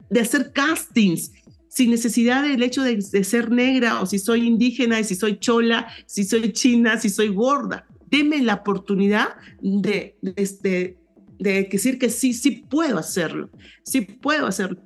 de 0.09 0.19
hacer 0.19 0.51
castings 0.53 1.31
sin 1.67 1.89
necesidad 1.89 2.43
del 2.43 2.61
hecho 2.61 2.83
de, 2.83 2.97
de 2.97 3.23
ser 3.23 3.49
negra 3.51 3.99
o 4.01 4.05
si 4.05 4.19
soy 4.19 4.45
indígena, 4.45 4.99
y 4.99 5.03
si 5.03 5.15
soy 5.15 5.39
chola, 5.39 5.87
si 6.05 6.23
soy 6.23 6.51
china, 6.53 6.99
si 6.99 7.09
soy 7.09 7.29
gorda 7.29 7.87
deme 8.13 8.43
la 8.43 8.53
oportunidad 8.55 9.29
de, 9.59 10.15
de, 10.21 10.49
de 10.61 10.97
decir 11.43 11.99
que 11.99 12.09
sí, 12.09 12.33
sí 12.33 12.51
puedo 12.51 12.97
hacerlo, 12.97 13.49
sí 13.83 14.01
puedo 14.01 14.47
hacerlo. 14.47 14.81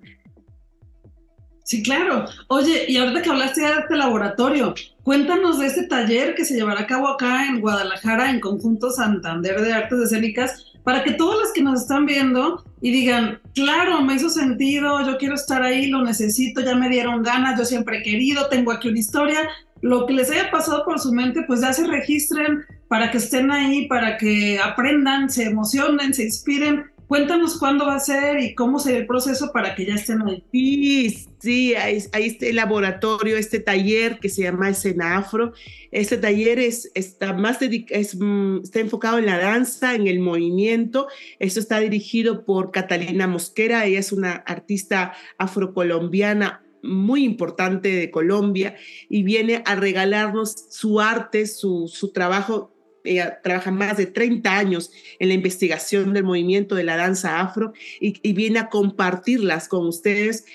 Sí, 1.67 1.83
claro. 1.83 2.23
Oye, 2.47 2.85
y 2.87 2.95
ahorita 2.95 3.21
que 3.21 3.29
hablaste 3.29 3.59
de 3.59 3.67
este 3.67 3.97
laboratorio, 3.97 4.73
cuéntanos 5.03 5.59
de 5.59 5.67
este 5.67 5.83
taller 5.83 6.33
que 6.33 6.45
se 6.45 6.55
llevará 6.55 6.79
a 6.79 6.87
cabo 6.87 7.09
acá 7.09 7.45
en 7.45 7.59
Guadalajara, 7.59 8.31
en 8.31 8.39
Conjunto 8.39 8.89
Santander 8.89 9.59
de 9.59 9.73
Artes 9.73 9.99
Escénicas, 9.99 10.71
para 10.85 11.03
que 11.03 11.11
todos 11.11 11.37
los 11.37 11.51
que 11.51 11.61
nos 11.61 11.81
están 11.81 12.05
viendo 12.05 12.63
y 12.79 12.91
digan, 12.91 13.41
claro, 13.53 14.01
me 14.01 14.15
hizo 14.15 14.29
sentido, 14.29 15.05
yo 15.05 15.17
quiero 15.17 15.35
estar 15.35 15.61
ahí, 15.61 15.87
lo 15.87 16.01
necesito, 16.01 16.61
ya 16.61 16.75
me 16.75 16.87
dieron 16.87 17.21
ganas, 17.21 17.59
yo 17.59 17.65
siempre 17.65 17.97
he 17.97 18.03
querido, 18.03 18.47
tengo 18.47 18.71
aquí 18.71 18.87
una 18.87 18.99
historia, 18.99 19.49
lo 19.81 20.05
que 20.05 20.13
les 20.13 20.29
haya 20.31 20.49
pasado 20.51 20.83
por 20.85 20.99
su 20.99 21.11
mente, 21.11 21.43
pues 21.47 21.61
ya 21.61 21.73
se 21.73 21.85
registren 21.87 22.65
para 22.87 23.11
que 23.11 23.17
estén 23.17 23.51
ahí, 23.51 23.87
para 23.87 24.17
que 24.17 24.59
aprendan, 24.59 25.29
se 25.29 25.43
emocionen, 25.43 26.13
se 26.13 26.23
inspiren 26.23 26.85
Cuéntanos 27.07 27.57
cuándo 27.57 27.85
va 27.85 27.95
a 27.95 27.99
ser 28.01 28.37
y 28.41 28.53
cómo 28.53 28.79
será 28.79 28.97
el 28.97 29.07
proceso 29.07 29.51
para 29.53 29.75
que 29.75 29.85
ya 29.85 29.95
estén 29.95 30.21
ahí. 30.23 30.43
Sí, 30.51 31.27
sí, 31.39 31.73
hay, 31.73 32.03
este 32.11 32.51
laboratorio, 32.51 33.37
este 33.37 33.61
taller 33.61 34.19
que 34.19 34.27
se 34.27 34.43
llama 34.43 34.69
Escenafro. 34.69 35.53
Este 35.91 36.17
taller 36.17 36.59
es, 36.59 36.91
está, 36.95 37.31
más 37.31 37.61
es, 37.61 38.17
mm, 38.19 38.57
está 38.63 38.81
enfocado 38.81 39.19
en 39.19 39.25
la 39.25 39.37
danza, 39.37 39.95
en 39.95 40.07
el 40.07 40.19
movimiento. 40.19 41.07
Esto 41.39 41.61
está 41.61 41.79
dirigido 41.79 42.43
por 42.43 42.71
Catalina 42.71 43.25
Mosquera. 43.25 43.85
Ella 43.85 43.99
es 43.99 44.11
una 44.11 44.33
artista 44.33 45.13
afrocolombiana 45.37 46.66
muy 46.83 47.23
importante 47.23 47.89
de 47.89 48.11
Colombia 48.11 48.75
y 49.09 49.23
viene 49.23 49.63
a 49.65 49.75
regalarnos 49.75 50.67
su 50.69 50.99
arte, 50.99 51.47
su, 51.47 51.87
su 51.87 52.11
trabajo 52.11 52.73
ella 53.07 53.39
trabaja 53.41 53.71
más 53.71 53.97
de 53.97 54.05
30 54.05 54.57
años 54.57 54.91
en 55.19 55.29
la 55.29 55.33
investigación 55.33 56.13
del 56.13 56.23
movimiento 56.23 56.75
de 56.75 56.83
la 56.83 56.97
danza 56.97 57.39
afro 57.39 57.73
y, 57.99 58.33
viene 58.33 58.59
a 58.59 58.69
compartirlas 58.69 59.67
con 59.67 59.87
ustedes. 59.87 60.45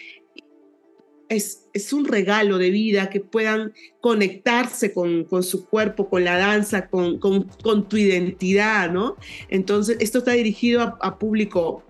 Es, 1.28 1.66
es, 1.72 1.94
un 1.94 2.04
regalo 2.04 2.58
de 2.58 2.70
vida 2.70 3.08
que 3.08 3.20
puedan 3.20 3.72
conectarse 4.00 4.92
con, 4.92 5.24
con 5.24 5.42
su 5.42 5.66
cuerpo, 5.66 6.10
con 6.10 6.24
la 6.24 6.36
danza, 6.36 6.88
con, 6.88 7.18
con, 7.18 7.88
tu 7.88 7.96
identidad, 7.96 8.90
¿no? 8.90 9.16
Entonces, 9.48 9.96
esto 10.00 10.18
está 10.18 10.32
dirigido 10.32 10.82
a, 10.82 10.98
a 11.00 11.18
público 11.18 11.82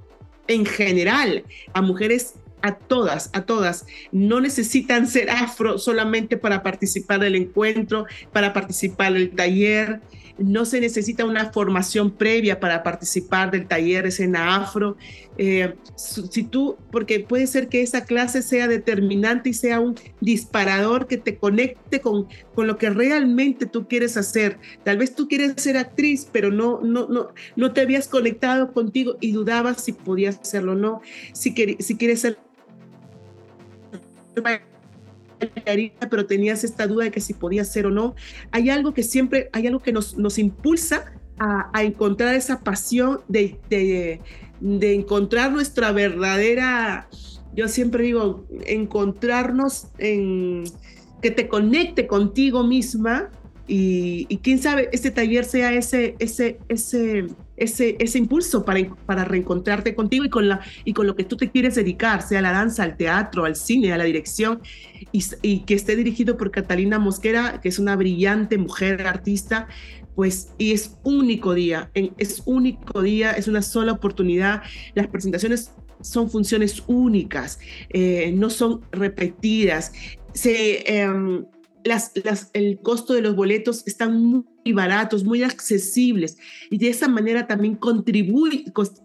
en 0.47 0.64
general, 0.64 1.45
a 1.73 1.83
mujeres 1.83 2.35
a 2.62 2.77
todas, 2.77 3.31
a 3.33 3.42
todas. 3.42 3.87
No 4.11 4.40
necesitan 4.40 5.07
ser 5.07 5.31
afro 5.31 5.79
solamente 5.79 6.37
para 6.37 6.62
participar 6.62 7.20
del 7.20 7.37
encuentro, 7.37 8.07
para 8.33 8.53
participar 8.53 9.12
del 9.12 9.31
taller 9.31 10.01
no 10.38 10.64
se 10.64 10.81
necesita 10.81 11.25
una 11.25 11.53
formación 11.53 12.11
previa 12.11 12.61
para 12.61 12.83
participar 12.83 13.51
del 13.51 13.66
taller 13.66 14.07
escena 14.07 14.57
afro. 14.57 14.96
Eh, 15.38 15.75
si 15.96 16.42
tú, 16.42 16.77
porque 16.90 17.20
puede 17.20 17.46
ser 17.46 17.68
que 17.68 17.83
esa 17.83 18.05
clase 18.05 18.42
sea 18.42 18.68
determinante 18.68 19.51
y 19.51 19.55
sea 19.55 19.81
un 19.81 19.94
disparador 20.20 21.07
que 21.07 21.16
te 21.16 21.37
conecte 21.37 22.01
con, 22.01 22.29
con 22.55 22.66
lo 22.66 22.77
que 22.77 22.90
realmente 22.90 23.66
tú 23.66 23.88
quieres 23.88 24.16
hacer. 24.16 24.59
Tal 24.85 24.98
vez 24.98 25.14
tú 25.14 25.29
quieres 25.29 25.55
ser 25.57 25.77
actriz, 25.77 26.29
pero 26.31 26.51
no, 26.51 26.81
no, 26.83 27.09
no, 27.09 27.29
no 27.57 27.72
te 27.72 27.81
habías 27.81 28.09
conectado 28.09 28.72
contigo 28.72 29.16
y 29.20 29.33
dudabas 29.33 29.83
si 29.85 29.92
podías 29.92 30.38
hacerlo 30.38 30.72
o 30.72 30.77
no. 30.77 31.03
Si, 31.33 31.55
si 31.79 31.96
quieres 31.96 32.20
ser 32.20 32.38
pero 36.11 36.27
tenías 36.27 36.64
esta 36.64 36.87
duda 36.87 37.05
de 37.05 37.11
que 37.11 37.21
si 37.21 37.35
podía 37.35 37.64
ser 37.64 37.87
o 37.87 37.90
no. 37.90 38.14
Hay 38.51 38.71
algo 38.71 38.95
que 38.95 39.03
siempre, 39.03 39.51
hay 39.53 39.66
algo 39.66 39.81
que 39.81 39.92
nos, 39.92 40.16
nos 40.16 40.38
impulsa 40.38 41.12
a, 41.38 41.83
encontrar 41.83 42.35
esa 42.35 42.61
pasión 42.61 43.21
de, 43.29 43.59
de, 43.68 44.21
encontrar 44.95 45.51
nuestra 45.51 45.90
verdadera, 45.90 47.09
yo 47.55 47.66
siempre 47.66 48.05
digo, 48.05 48.47
encontrarnos 48.66 49.88
en 49.99 50.64
que 51.21 51.33
te 51.33 51.49
conecte 51.49 52.07
contigo 52.07 52.64
misma 52.64 53.31
y, 53.66 54.27
y, 54.29 54.38
quién 54.38 54.61
sabe, 54.61 54.88
este 54.92 55.11
taller 55.11 55.45
sea 55.45 55.73
ese, 55.73 56.14
ese, 56.18 56.59
ese, 56.68 57.27
ese, 57.57 57.97
ese 57.99 58.19
impulso 58.19 58.65
para, 58.65 58.81
para 59.07 59.25
reencontrarte 59.25 59.95
contigo 59.95 60.25
y 60.25 60.31
con, 60.31 60.49
la, 60.49 60.61
y 60.85 60.93
con 60.93 61.07
lo 61.07 61.15
que 61.15 61.25
tú 61.25 61.37
te 61.37 61.51
quieres 61.51 61.75
dedicar, 61.75 62.23
sea 62.23 62.41
la 62.41 62.53
danza, 62.53 62.83
al 62.83 62.97
teatro, 62.97 63.45
al 63.45 63.57
cine, 63.57 63.93
a 63.93 63.99
la 63.99 64.05
dirección, 64.05 64.61
y, 65.11 65.61
que 65.61 65.75
esté 65.75 65.97
dirigido 65.97 66.37
por 66.37 66.51
Catalina 66.51 66.99
Mosquera, 66.99 67.61
que 67.61 67.69
es 67.69 67.79
una 67.79 67.97
brillante 67.97 68.59
mujer 68.59 69.07
artista, 69.07 69.69
pues 70.15 70.53
y 70.59 70.73
es 70.73 70.99
único 71.05 71.55
día, 71.55 71.91
es 71.95 72.43
único 72.45 73.03
día, 73.03 73.33
es 73.33 73.49
una 73.49 73.62
sola 73.62 73.93
oportunidad. 73.93 74.62
Las 74.95 75.07
presentaciones 75.07 75.73
son 76.03 76.31
funciones 76.31 76.83
únicas, 76.87 77.59
eh, 77.88 78.33
no 78.35 78.51
son 78.51 78.83
repetidas. 78.93 79.93
Se, 80.35 81.01
em, 81.01 81.47
las, 81.85 82.12
el 82.53 82.79
costo 82.81 83.14
de 83.14 83.23
los 83.23 83.35
boletos 83.35 83.83
están 83.87 84.23
muy 84.23 84.73
baratos, 84.73 85.25
muy 85.25 85.42
accesibles 85.42 86.38
y 86.71 86.79
de 86.79 86.88
esa 86.88 87.09
manera 87.09 87.47
también 87.47 87.79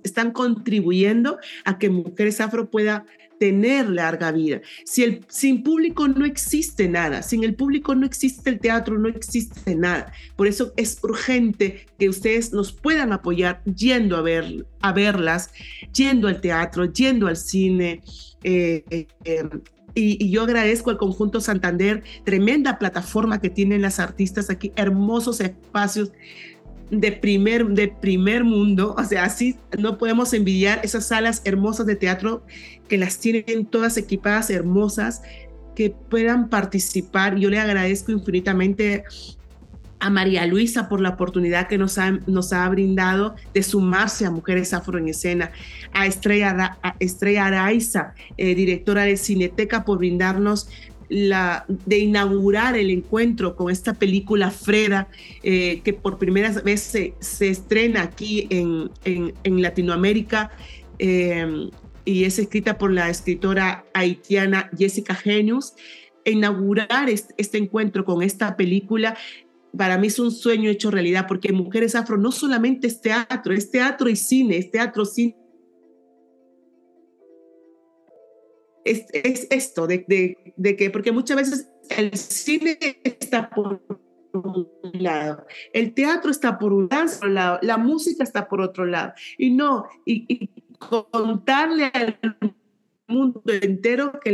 están 0.03 0.31
contribuyendo 0.31 1.37
a 1.65 1.77
que 1.77 1.89
Mujeres 1.89 2.41
Afro 2.41 2.69
pueda 2.69 3.05
tener 3.39 3.89
larga 3.89 4.31
vida. 4.31 4.61
Si 4.85 5.03
el, 5.03 5.25
sin 5.27 5.63
público 5.63 6.07
no 6.07 6.25
existe 6.25 6.87
nada, 6.87 7.21
sin 7.21 7.43
el 7.43 7.55
público 7.55 7.95
no 7.95 8.05
existe 8.05 8.49
el 8.49 8.59
teatro, 8.59 8.97
no 8.97 9.09
existe 9.09 9.75
nada. 9.75 10.11
Por 10.35 10.47
eso 10.47 10.73
es 10.75 10.97
urgente 11.03 11.85
que 11.99 12.09
ustedes 12.09 12.51
nos 12.53 12.71
puedan 12.71 13.13
apoyar 13.13 13.61
yendo 13.65 14.17
a, 14.17 14.21
ver, 14.21 14.65
a 14.81 14.91
verlas, 14.91 15.51
yendo 15.93 16.27
al 16.27 16.41
teatro, 16.41 16.85
yendo 16.85 17.27
al 17.27 17.37
cine. 17.37 18.01
Eh, 18.43 18.83
eh, 18.89 19.49
y, 19.97 20.29
yo 20.29 20.43
agradezco 20.43 20.89
al 20.89 20.97
Conjunto 20.97 21.41
Santander, 21.41 22.03
tremenda 22.23 22.77
plataforma 22.77 23.41
que 23.41 23.49
tienen 23.49 23.81
las 23.81 23.99
artistas 23.99 24.49
aquí, 24.49 24.71
hermosos 24.75 25.41
espacios 25.41 26.11
de 26.91 27.11
primer, 27.11 27.65
de 27.67 27.89
primer 27.89 28.43
mundo, 28.43 28.95
o 28.97 29.03
sea, 29.03 29.25
así 29.25 29.57
no 29.77 29.97
podemos 29.97 30.33
envidiar 30.33 30.79
esas 30.83 31.07
salas 31.07 31.41
hermosas 31.43 31.85
de 31.85 31.95
teatro 31.95 32.45
que 32.87 32.97
las 32.97 33.19
tienen 33.19 33.65
todas 33.65 33.97
equipadas, 33.97 34.49
hermosas, 34.49 35.21
que 35.75 35.89
puedan 35.89 36.49
participar. 36.49 37.35
Yo 37.37 37.49
le 37.49 37.59
agradezco 37.59 38.11
infinitamente 38.11 39.03
a 39.99 40.09
María 40.09 40.45
Luisa 40.45 40.87
por 40.89 41.01
la 41.01 41.09
oportunidad 41.09 41.67
que 41.67 41.77
nos 41.77 41.97
ha, 41.97 42.11
nos 42.27 42.53
ha 42.53 42.67
brindado 42.69 43.35
de 43.53 43.63
sumarse 43.63 44.25
a 44.25 44.31
Mujeres 44.31 44.73
Afro 44.73 44.97
en 44.97 45.07
Escena, 45.07 45.51
a 45.93 46.05
Estrella, 46.05 46.77
a 46.81 47.45
Araiza, 47.45 48.13
eh, 48.37 48.53
directora 48.55 49.03
de 49.03 49.17
Cineteca, 49.17 49.85
por 49.85 49.97
brindarnos 49.97 50.69
la, 51.09 51.65
de 51.67 51.99
inaugurar 51.99 52.77
el 52.77 52.89
encuentro 52.89 53.55
con 53.55 53.71
esta 53.71 53.93
película 53.93 54.51
Freda, 54.51 55.07
eh, 55.41 55.81
que 55.83 55.93
por 55.93 56.17
primera 56.17 56.51
vez 56.61 56.81
se, 56.81 57.13
se 57.19 57.49
estrena 57.49 58.03
aquí 58.03 58.47
en, 58.49 58.91
en, 59.05 59.61
Latinoamérica. 59.61 60.51
Eh, 60.99 61.69
y 62.05 62.23
es 62.23 62.39
escrita 62.39 62.77
por 62.77 62.91
la 62.91 63.09
escritora 63.09 63.83
haitiana 63.93 64.69
Jessica 64.77 65.13
Genius 65.13 65.73
inaugurar 66.31 67.09
este, 67.09 67.57
encuentro 67.57 68.05
con 68.05 68.21
esta 68.21 68.57
película 68.57 69.17
para 69.77 69.97
mí 69.97 70.07
es 70.07 70.19
un 70.19 70.31
sueño 70.31 70.69
hecho 70.69 70.91
realidad, 70.91 71.25
porque 71.27 71.53
Mujeres 71.53 71.95
Afro 71.95 72.17
no 72.17 72.31
solamente 72.31 72.87
es 72.87 73.01
teatro, 73.01 73.53
es 73.53 73.69
teatro 73.69 74.09
y 74.09 74.15
cine, 74.15 74.57
es 74.57 74.71
teatro, 74.71 75.05
cine. 75.05 75.37
Es, 78.83 79.47
esto, 79.49 79.85
de, 79.85 80.05
de, 80.55 80.75
que, 80.77 80.89
porque 80.89 81.11
muchas 81.11 81.37
veces 81.37 81.69
el 81.89 82.13
cine 82.15 82.77
está 83.03 83.49
por 83.49 83.81
un 84.31 84.67
lado, 84.93 85.45
el 85.73 85.93
teatro 85.93 86.31
está 86.31 86.57
por 86.57 86.71
un 86.71 86.87
lado, 87.23 87.59
la 87.61 87.77
música 87.77 88.23
está 88.23 88.47
por 88.47 88.61
otro 88.61 88.85
lado, 88.85 89.11
y 89.37 89.49
no, 89.49 89.85
y, 90.05 90.49
contarle 90.79 91.91
al 91.93 92.17
mundo 93.07 93.41
entero 93.45 94.19
que 94.23 94.31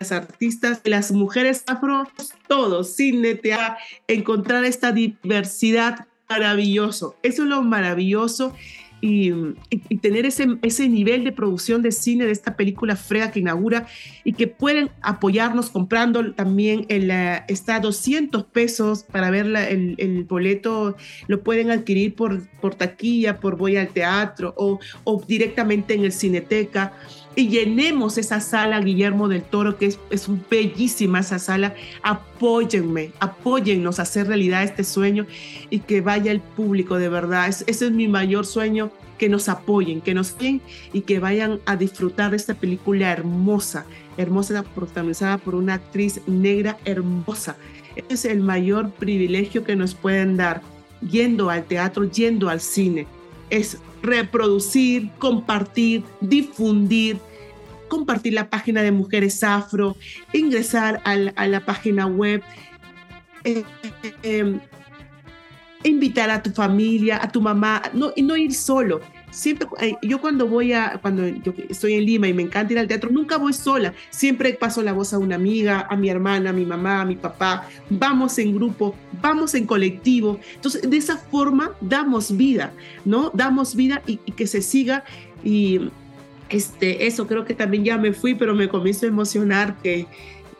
la 0.00 0.16
artistas, 0.16 0.80
las 0.84 1.12
mujeres 1.12 1.64
afro, 1.66 2.08
todos, 2.48 2.94
cine, 2.94 3.34
teatro, 3.34 3.76
encontrar 4.08 4.64
esta 4.64 4.92
diversidad 4.92 6.06
maravilloso. 6.28 7.16
Eso 7.22 7.42
es 7.42 7.48
lo 7.48 7.62
maravilloso 7.62 8.54
y, 9.06 9.32
tener 10.00 10.24
ese, 10.24 10.56
ese 10.62 10.88
nivel 10.88 11.24
de 11.24 11.32
producción 11.32 11.82
de 11.82 11.92
cine 11.92 12.24
de 12.24 12.32
esta 12.32 12.56
película 12.56 12.96
Frega 12.96 13.30
que 13.30 13.40
inaugura 13.40 13.86
y 14.24 14.32
que 14.32 14.46
pueden 14.46 14.90
apoyarnos 15.02 15.68
comprando 15.68 16.32
también 16.32 16.86
el, 16.88 17.10
está 17.48 17.76
a 17.76 17.80
200 17.80 18.44
pesos 18.44 19.02
para 19.02 19.30
ver 19.30 19.46
el, 19.46 19.94
el, 19.98 20.24
boleto, 20.24 20.96
lo 21.26 21.42
pueden 21.42 21.70
adquirir 21.70 22.14
por, 22.14 22.48
por 22.60 22.76
taquilla, 22.76 23.40
por 23.40 23.56
voy 23.56 23.76
al 23.76 23.88
teatro 23.88 24.54
o, 24.56 24.80
o 25.04 25.22
directamente 25.26 25.92
en 25.92 26.04
el 26.04 26.12
Cineteca 26.12 26.94
y 27.36 27.48
llenemos 27.48 28.18
esa 28.18 28.40
sala 28.40 28.80
Guillermo 28.80 29.28
del 29.28 29.42
Toro, 29.42 29.76
que 29.76 29.86
es, 29.86 29.98
es 30.10 30.28
bellísima 30.50 31.20
esa 31.20 31.38
sala. 31.38 31.74
Apóyenme, 32.02 33.10
apóyennos 33.20 33.98
a 33.98 34.02
hacer 34.02 34.28
realidad 34.28 34.62
este 34.62 34.84
sueño 34.84 35.26
y 35.70 35.80
que 35.80 36.00
vaya 36.00 36.30
el 36.30 36.40
público 36.40 36.96
de 36.96 37.08
verdad. 37.08 37.48
ese 37.48 37.70
es 37.70 37.90
mi 37.90 38.08
mayor 38.08 38.46
sueño, 38.46 38.90
que 39.18 39.28
nos 39.28 39.48
apoyen, 39.48 40.00
que 40.00 40.14
nos 40.14 40.36
den 40.38 40.60
y 40.92 41.02
que 41.02 41.18
vayan 41.18 41.60
a 41.66 41.76
disfrutar 41.76 42.30
de 42.30 42.36
esta 42.36 42.54
película 42.54 43.10
hermosa, 43.12 43.86
hermosa, 44.16 44.62
protagonizada 44.62 45.38
por 45.38 45.54
una 45.54 45.74
actriz 45.74 46.20
negra 46.26 46.78
hermosa. 46.84 47.56
Ese 47.96 48.14
es 48.14 48.24
el 48.24 48.40
mayor 48.40 48.90
privilegio 48.90 49.64
que 49.64 49.76
nos 49.76 49.94
pueden 49.94 50.36
dar 50.36 50.62
yendo 51.00 51.50
al 51.50 51.64
teatro, 51.64 52.04
yendo 52.04 52.48
al 52.48 52.60
cine. 52.60 53.06
Es 53.50 53.78
reproducir, 54.04 55.10
compartir, 55.18 56.04
difundir, 56.20 57.18
compartir 57.88 58.34
la 58.34 58.50
página 58.50 58.82
de 58.82 58.92
Mujeres 58.92 59.42
Afro, 59.42 59.96
ingresar 60.32 61.00
a 61.04 61.16
la, 61.46 61.60
página 61.64 62.06
web, 62.06 62.42
eh, 63.44 63.64
eh, 64.22 64.58
invitar 65.84 66.30
a 66.30 66.42
tu 66.42 66.50
familia, 66.50 67.18
a 67.22 67.30
tu 67.30 67.40
mamá, 67.40 67.82
no, 67.94 68.12
y 68.14 68.22
no 68.22 68.36
ir 68.36 68.52
solo. 68.52 69.00
Siempre, 69.34 69.66
yo 70.00 70.20
cuando 70.20 70.46
voy 70.46 70.72
a, 70.72 71.00
cuando 71.02 71.26
yo 71.26 71.52
estoy 71.68 71.94
en 71.94 72.04
Lima 72.04 72.28
y 72.28 72.32
me 72.32 72.42
encanta 72.42 72.72
ir 72.72 72.78
al 72.78 72.86
teatro, 72.86 73.10
nunca 73.10 73.36
voy 73.36 73.52
sola. 73.52 73.92
Siempre 74.10 74.52
paso 74.52 74.80
la 74.80 74.92
voz 74.92 75.12
a 75.12 75.18
una 75.18 75.34
amiga, 75.34 75.88
a 75.90 75.96
mi 75.96 76.08
hermana, 76.08 76.50
a 76.50 76.52
mi 76.52 76.64
mamá, 76.64 77.00
a 77.00 77.04
mi 77.04 77.16
papá. 77.16 77.66
Vamos 77.90 78.38
en 78.38 78.54
grupo, 78.54 78.94
vamos 79.20 79.56
en 79.56 79.66
colectivo. 79.66 80.38
Entonces, 80.54 80.88
de 80.88 80.96
esa 80.96 81.16
forma 81.16 81.72
damos 81.80 82.36
vida, 82.36 82.72
¿no? 83.04 83.32
Damos 83.34 83.74
vida 83.74 84.02
y, 84.06 84.18
que 84.18 84.46
se 84.46 84.62
siga. 84.62 85.02
Y 85.42 85.90
este, 86.48 87.08
eso 87.08 87.26
creo 87.26 87.44
que 87.44 87.54
también 87.54 87.84
ya 87.84 87.98
me 87.98 88.12
fui, 88.12 88.36
pero 88.36 88.54
me 88.54 88.68
comienzo 88.68 89.06
a 89.06 89.08
emocionar 89.08 89.76
que 89.82 90.06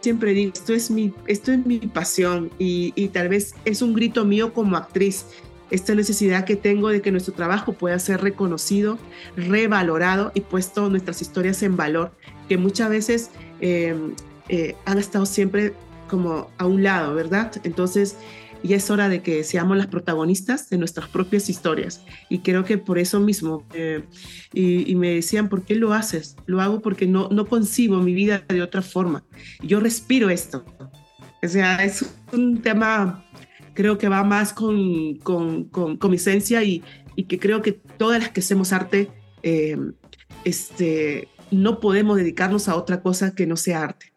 siempre 0.00 0.32
digo, 0.32 0.52
esto 0.52 0.74
es 0.74 0.90
mi, 0.90 1.14
esto 1.28 1.52
es 1.52 1.64
mi 1.64 1.78
pasión 1.78 2.50
y, 2.58 2.92
y 2.96 3.08
tal 3.08 3.28
vez 3.28 3.54
es 3.64 3.82
un 3.82 3.94
grito 3.94 4.24
mío 4.24 4.52
como 4.52 4.76
actriz 4.76 5.26
esta 5.74 5.94
necesidad 5.94 6.44
que 6.44 6.56
tengo 6.56 6.88
de 6.88 7.02
que 7.02 7.10
nuestro 7.10 7.34
trabajo 7.34 7.72
pueda 7.72 7.98
ser 7.98 8.20
reconocido, 8.20 8.98
revalorado 9.37 10.32
y 10.34 10.40
puesto 10.40 10.88
nuestras 10.88 11.20
historias 11.20 11.62
en 11.62 11.76
valor, 11.76 12.12
que 12.48 12.56
muchas 12.56 12.90
veces 12.90 13.30
em, 13.60 14.14
eh, 14.48 14.76
han 14.84 14.98
estado 14.98 15.26
siempre 15.26 15.74
como 16.08 16.50
a 16.58 16.66
un 16.66 16.82
lado, 16.82 17.14
¿verdad? 17.14 17.52
Entonces, 17.64 18.16
ya 18.64 18.76
es 18.76 18.90
hora 18.90 19.08
de 19.08 19.20
que 19.20 19.44
seamos 19.44 19.76
las 19.76 19.88
protagonistas 19.88 20.70
de 20.70 20.78
nuestras 20.78 21.08
propias 21.08 21.50
historias. 21.50 22.02
Y 22.30 22.38
creo 22.38 22.64
que 22.64 22.78
por 22.78 22.98
eso 22.98 23.20
mismo, 23.20 23.66
eh, 23.74 24.02
y, 24.52 24.94
me 24.94 25.10
decían, 25.10 25.48
¿por 25.48 25.64
qué 25.64 25.74
lo 25.74 25.92
haces? 25.92 26.37
Lo 26.46 26.62
hago 26.62 26.80
porque 26.80 27.06
no, 27.06 27.28
no 27.30 27.46
concibo 27.46 27.98
mi 27.98 28.14
vida 28.14 28.44
de 28.48 28.62
otra 28.62 28.80
forma. 28.80 29.24
Yo 29.62 29.80
respiro 29.80 30.30
esto. 30.30 30.64
O 31.42 31.48
sea, 31.48 31.84
es 31.84 32.06
un 32.32 32.62
tema, 32.62 33.22
creo 33.74 33.98
que 33.98 34.08
va 34.08 34.24
más 34.24 34.52
con, 34.52 35.16
con, 35.16 35.64
con, 35.64 36.10
mi 36.10 36.16
esencia 36.16 36.62
y, 36.62 36.82
y, 37.16 37.24
que 37.24 37.38
creo 37.38 37.62
que 37.62 37.72
todas 37.72 38.22
las 38.22 38.30
que 38.30 38.40
hacemos 38.40 38.72
arte, 38.72 39.10
eh, 39.42 39.76
este, 40.44 41.28
no 41.50 41.80
podemos 41.80 42.16
dedicarnos 42.16 42.68
a 42.68 42.76
otra 42.76 43.02
cosa 43.02 43.34
que 43.34 43.46
no 43.46 43.56
sea 43.56 43.82
arte 43.82 44.14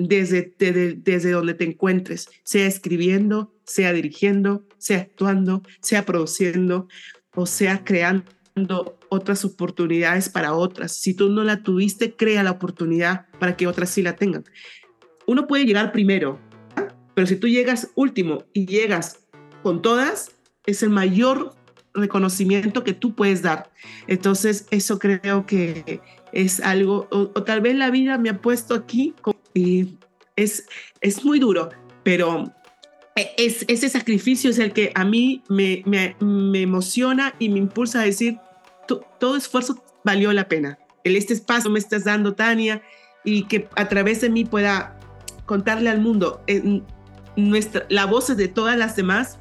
desde, 0.00 0.54
desde, 0.58 1.30
donde 1.30 1.54
te 1.54 1.64
encuentres, 1.64 2.28
sea 2.42 2.66
escribiendo, 2.66 3.54
sea 3.64 3.92
dirigiendo, 3.92 4.64
sea 4.78 5.00
actuando, 5.00 5.62
sea 5.82 6.06
produciendo 6.06 6.88
o 7.34 7.46
sea 7.46 7.84
creando 7.84 8.98
otras 9.10 9.44
oportunidades 9.44 10.28
para 10.28 10.54
otras. 10.54 10.92
Si 10.92 11.14
tú 11.14 11.28
no 11.28 11.44
la 11.44 11.62
tuviste, 11.62 12.16
crea 12.16 12.42
la 12.42 12.52
oportunidad 12.52 13.26
para 13.38 13.56
que 13.56 13.66
otras 13.66 13.90
sí 13.90 14.02
la 14.02 14.16
tengan. 14.16 14.44
Uno 15.26 15.46
puede 15.46 15.66
llegar 15.66 15.92
primero, 15.92 16.40
pero 17.20 17.28
si 17.28 17.36
tú 17.36 17.48
llegas 17.48 17.90
último 17.96 18.44
y 18.54 18.64
llegas 18.64 19.20
con 19.62 19.82
todas, 19.82 20.32
es 20.64 20.82
el 20.82 20.88
mayor 20.88 21.54
reconocimiento 21.92 22.82
que 22.82 22.94
tú 22.94 23.14
puedes 23.14 23.42
dar. 23.42 23.70
Entonces, 24.06 24.66
eso 24.70 24.98
creo 24.98 25.44
que 25.44 26.00
es 26.32 26.60
algo, 26.60 27.08
o, 27.10 27.26
tal 27.42 27.60
vez 27.60 27.76
la 27.76 27.90
vida 27.90 28.16
me 28.16 28.30
ha 28.30 28.40
puesto 28.40 28.72
aquí 28.72 29.12
y 29.52 29.98
es, 30.34 30.66
es 31.02 31.22
muy 31.22 31.38
duro, 31.38 31.68
pero 32.04 32.54
es, 33.36 33.66
ese 33.68 33.90
sacrificio 33.90 34.48
es 34.48 34.58
el 34.58 34.72
que 34.72 34.90
a 34.94 35.04
mí 35.04 35.42
me, 35.50 35.82
me, 35.84 36.16
me 36.20 36.62
emociona 36.62 37.34
y 37.38 37.50
me 37.50 37.58
impulsa 37.58 38.00
a 38.00 38.04
decir, 38.04 38.38
todo 39.18 39.36
esfuerzo 39.36 39.84
valió 40.06 40.32
la 40.32 40.48
pena. 40.48 40.78
El, 41.04 41.16
este 41.16 41.34
espacio 41.34 41.70
me 41.70 41.80
estás 41.80 42.04
dando, 42.04 42.32
Tania, 42.32 42.80
y 43.24 43.42
que 43.42 43.68
a 43.76 43.90
través 43.90 44.22
de 44.22 44.30
mí 44.30 44.46
pueda 44.46 44.96
contarle 45.44 45.90
al 45.90 46.00
mundo 46.00 46.40
eh, 46.46 46.80
nuestra, 47.36 47.84
la 47.88 48.06
voz 48.06 48.34
de 48.34 48.48
todas 48.48 48.76
las 48.76 48.96
demás 48.96 49.38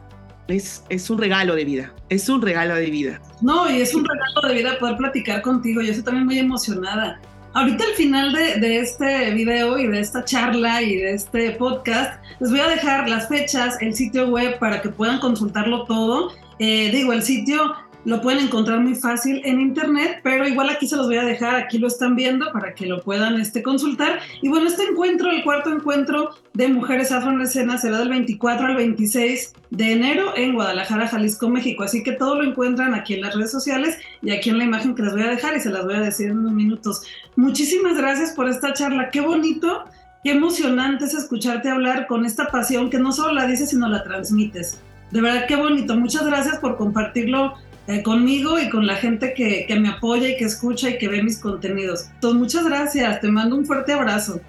es, 0.47 0.83
es, 0.89 1.09
un 1.09 1.17
regalo 1.17 1.55
de 1.55 1.65
vida, 1.65 1.93
es 2.09 2.29
un 2.29 2.41
regalo 2.41 2.75
de 2.75 2.89
vida. 2.89 3.21
No, 3.41 3.69
y 3.69 3.81
es 3.81 3.93
un 3.93 4.05
regalo 4.05 4.47
de 4.47 4.61
vida 4.61 4.79
poder 4.79 4.97
platicar 4.97 5.41
contigo, 5.41 5.81
yo 5.81 5.89
estoy 5.89 6.03
también 6.03 6.25
muy 6.25 6.39
emocionada. 6.39 7.19
Ahorita 7.53 7.83
al 7.83 7.93
final 7.93 8.31
de, 8.31 8.59
de, 8.59 8.79
este 8.79 9.31
video 9.31 9.79
y 9.79 9.87
de 9.87 9.99
esta 9.99 10.23
charla 10.23 10.83
y 10.83 10.97
de 10.97 11.13
este 11.13 11.51
podcast, 11.51 12.21
les 12.39 12.51
voy 12.51 12.59
a 12.59 12.67
dejar 12.67 13.09
las 13.09 13.27
fechas, 13.27 13.77
el 13.81 13.95
sitio 13.95 14.27
web 14.27 14.59
para 14.59 14.81
que 14.81 14.89
puedan 14.89 15.19
consultarlo 15.19 15.85
todo. 15.85 16.31
Eh, 16.59 16.91
digo, 16.91 17.11
el 17.11 17.23
sitio 17.23 17.73
lo 18.09 18.21
pueden 18.21 18.45
encontrar 18.45 18.79
muy 18.79 18.95
fácil 18.95 19.39
en 19.45 19.61
internet, 19.61 20.21
pero 20.23 20.47
igual 20.47 20.69
aquí 20.69 20.87
se 20.87 20.95
los 20.95 21.05
voy 21.05 21.17
a 21.17 21.23
dejar, 21.23 21.55
aquí 21.55 21.77
lo 21.77 21.87
están 21.87 22.15
viendo 22.15 22.51
para 22.51 22.73
que 22.73 22.87
lo 22.87 23.03
puedan 23.03 23.39
este, 23.39 23.61
consultar. 23.61 24.19
Y 24.41 24.49
bueno, 24.49 24.67
este 24.67 24.81
encuentro, 24.81 25.29
el 25.29 25.43
cuarto 25.43 25.71
encuentro 25.71 26.31
de 26.55 26.69
Mujeres 26.69 27.11
Afro 27.11 27.31
en 27.31 27.41
Escena 27.41 27.77
será 27.77 27.99
del 27.99 28.09
24 28.09 28.65
al 28.65 28.75
26 28.75 29.53
de 29.69 29.91
enero 29.91 30.33
en 30.35 30.55
Guadalajara, 30.55 31.07
Jalisco, 31.07 31.49
México. 31.49 31.83
Así 31.83 32.01
que 32.01 32.13
todo 32.13 32.33
lo 32.33 32.49
encuentran 32.49 32.95
aquí 32.95 33.13
en 33.13 33.21
las 33.21 33.35
redes 33.35 33.51
sociales 33.51 33.99
y 34.23 34.31
aquí 34.31 34.49
en 34.49 34.57
la 34.57 34.63
imagen 34.63 34.95
que 34.95 35.03
les 35.03 35.13
voy 35.13 35.21
a 35.21 35.29
dejar 35.29 35.55
y 35.55 35.59
se 35.59 35.69
las 35.69 35.85
voy 35.85 35.93
a 35.93 36.01
decir 36.01 36.31
en 36.31 36.39
unos 36.39 36.53
minutos. 36.53 37.03
Muchísimas 37.35 37.95
gracias 37.95 38.31
por 38.31 38.49
esta 38.49 38.73
charla, 38.73 39.11
qué 39.11 39.21
bonito. 39.21 39.83
Qué 40.23 40.31
emocionante 40.31 41.05
es 41.05 41.13
escucharte 41.13 41.69
hablar 41.69 42.07
con 42.07 42.25
esta 42.25 42.47
pasión 42.47 42.89
que 42.89 42.97
no 42.97 43.11
solo 43.11 43.33
la 43.33 43.45
dices, 43.45 43.69
sino 43.69 43.87
la 43.87 44.03
transmites. 44.03 44.81
De 45.11 45.21
verdad, 45.21 45.45
qué 45.47 45.55
bonito. 45.55 45.95
Muchas 45.95 46.25
gracias 46.25 46.57
por 46.57 46.75
compartirlo 46.75 47.53
eh, 47.89 48.03
conmigo 48.03 48.59
y 48.59 48.69
con 48.69 48.85
la 48.85 48.95
gente 48.95 49.33
que, 49.33 49.65
que, 49.67 49.79
me 49.79 49.89
apoya 49.89 50.29
y 50.29 50.37
que 50.37 50.45
escucha 50.45 50.91
y 50.91 50.99
que 50.99 51.07
ve 51.07 51.23
mis 51.23 51.39
contenidos. 51.39 52.05
Entonces, 52.13 52.39
muchas 52.39 52.65
gracias, 52.65 53.19
te 53.19 53.29
mando 53.29 53.55
un 53.55 53.65
fuerte 53.65 53.93
abrazo. 53.93 54.39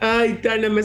Ay, 0.00 0.38
Tania, 0.42 0.68
me, 0.68 0.82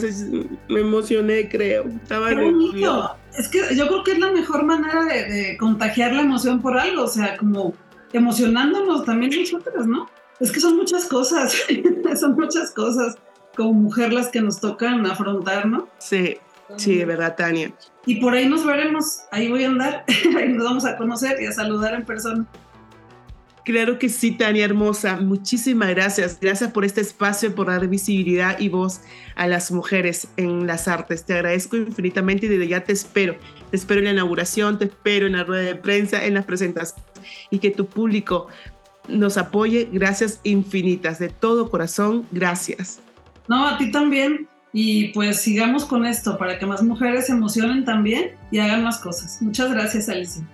me 0.70 0.80
emocioné, 0.80 1.46
creo. 1.46 1.84
Estaba 1.88 2.32
bonito. 2.32 3.16
Es 3.36 3.48
que 3.48 3.58
yo 3.76 3.86
creo 3.86 4.02
que 4.02 4.12
es 4.12 4.18
la 4.18 4.32
mejor 4.32 4.64
manera 4.64 5.04
de, 5.04 5.24
de, 5.26 5.56
contagiar 5.58 6.14
la 6.14 6.22
emoción 6.22 6.62
por 6.62 6.78
algo, 6.78 7.02
o 7.02 7.08
sea, 7.08 7.36
como 7.36 7.74
emocionándonos 8.14 9.04
también 9.04 9.30
nosotras, 9.38 9.86
¿no? 9.86 10.08
Es 10.40 10.50
que 10.50 10.60
son 10.60 10.78
muchas 10.78 11.04
cosas, 11.04 11.54
son 12.18 12.34
muchas 12.34 12.70
cosas 12.70 13.18
como 13.54 13.74
mujer 13.74 14.14
las 14.14 14.28
que 14.28 14.40
nos 14.40 14.58
tocan 14.58 15.04
afrontar, 15.04 15.66
¿no? 15.66 15.86
Sí, 15.98 16.38
sí, 16.76 16.96
de 16.96 17.04
verdad, 17.04 17.36
Tania. 17.36 17.72
Y 18.06 18.16
por 18.16 18.34
ahí 18.34 18.48
nos 18.48 18.64
veremos, 18.64 19.22
ahí 19.30 19.48
voy 19.48 19.64
a 19.64 19.68
andar, 19.68 20.04
ahí 20.36 20.48
nos 20.48 20.64
vamos 20.64 20.84
a 20.84 20.96
conocer 20.96 21.40
y 21.40 21.46
a 21.46 21.52
saludar 21.52 21.94
en 21.94 22.04
persona. 22.04 22.46
Claro 23.64 23.98
que 23.98 24.08
sí, 24.08 24.32
Tania 24.32 24.64
Hermosa. 24.64 25.16
Muchísimas 25.16 25.90
gracias. 25.90 26.38
Gracias 26.40 26.72
por 26.72 26.84
este 26.84 27.02
espacio, 27.02 27.54
por 27.54 27.66
dar 27.66 27.86
visibilidad 27.86 28.58
y 28.58 28.68
voz 28.68 29.02
a 29.36 29.46
las 29.46 29.70
mujeres 29.70 30.28
en 30.36 30.66
las 30.66 30.88
artes. 30.88 31.24
Te 31.24 31.34
agradezco 31.34 31.76
infinitamente 31.76 32.46
y 32.46 32.48
desde 32.48 32.68
ya 32.68 32.82
te 32.82 32.92
espero. 32.92 33.36
Te 33.70 33.76
espero 33.76 34.00
en 34.00 34.06
la 34.06 34.12
inauguración, 34.12 34.78
te 34.78 34.86
espero 34.86 35.26
en 35.26 35.34
la 35.34 35.44
rueda 35.44 35.62
de 35.62 35.76
prensa, 35.76 36.24
en 36.24 36.34
las 36.34 36.46
presentaciones 36.46 37.04
y 37.50 37.58
que 37.58 37.70
tu 37.70 37.86
público 37.86 38.48
nos 39.08 39.36
apoye. 39.36 39.88
Gracias 39.92 40.40
infinitas. 40.42 41.18
De 41.18 41.28
todo 41.28 41.70
corazón, 41.70 42.26
gracias. 42.32 43.00
No, 43.46 43.66
a 43.66 43.78
ti 43.78 43.90
también. 43.90 44.48
Y 44.72 45.08
pues 45.08 45.40
sigamos 45.40 45.84
con 45.84 46.06
esto 46.06 46.38
para 46.38 46.58
que 46.58 46.66
más 46.66 46.82
mujeres 46.82 47.26
se 47.26 47.32
emocionen 47.32 47.84
también 47.84 48.32
y 48.50 48.58
hagan 48.58 48.84
más 48.84 48.98
cosas. 48.98 49.42
Muchas 49.42 49.72
gracias, 49.72 50.08
Alicia. 50.08 50.46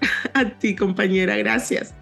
A 0.34 0.44
ti, 0.48 0.74
compañera, 0.74 1.36
gracias. 1.36 1.94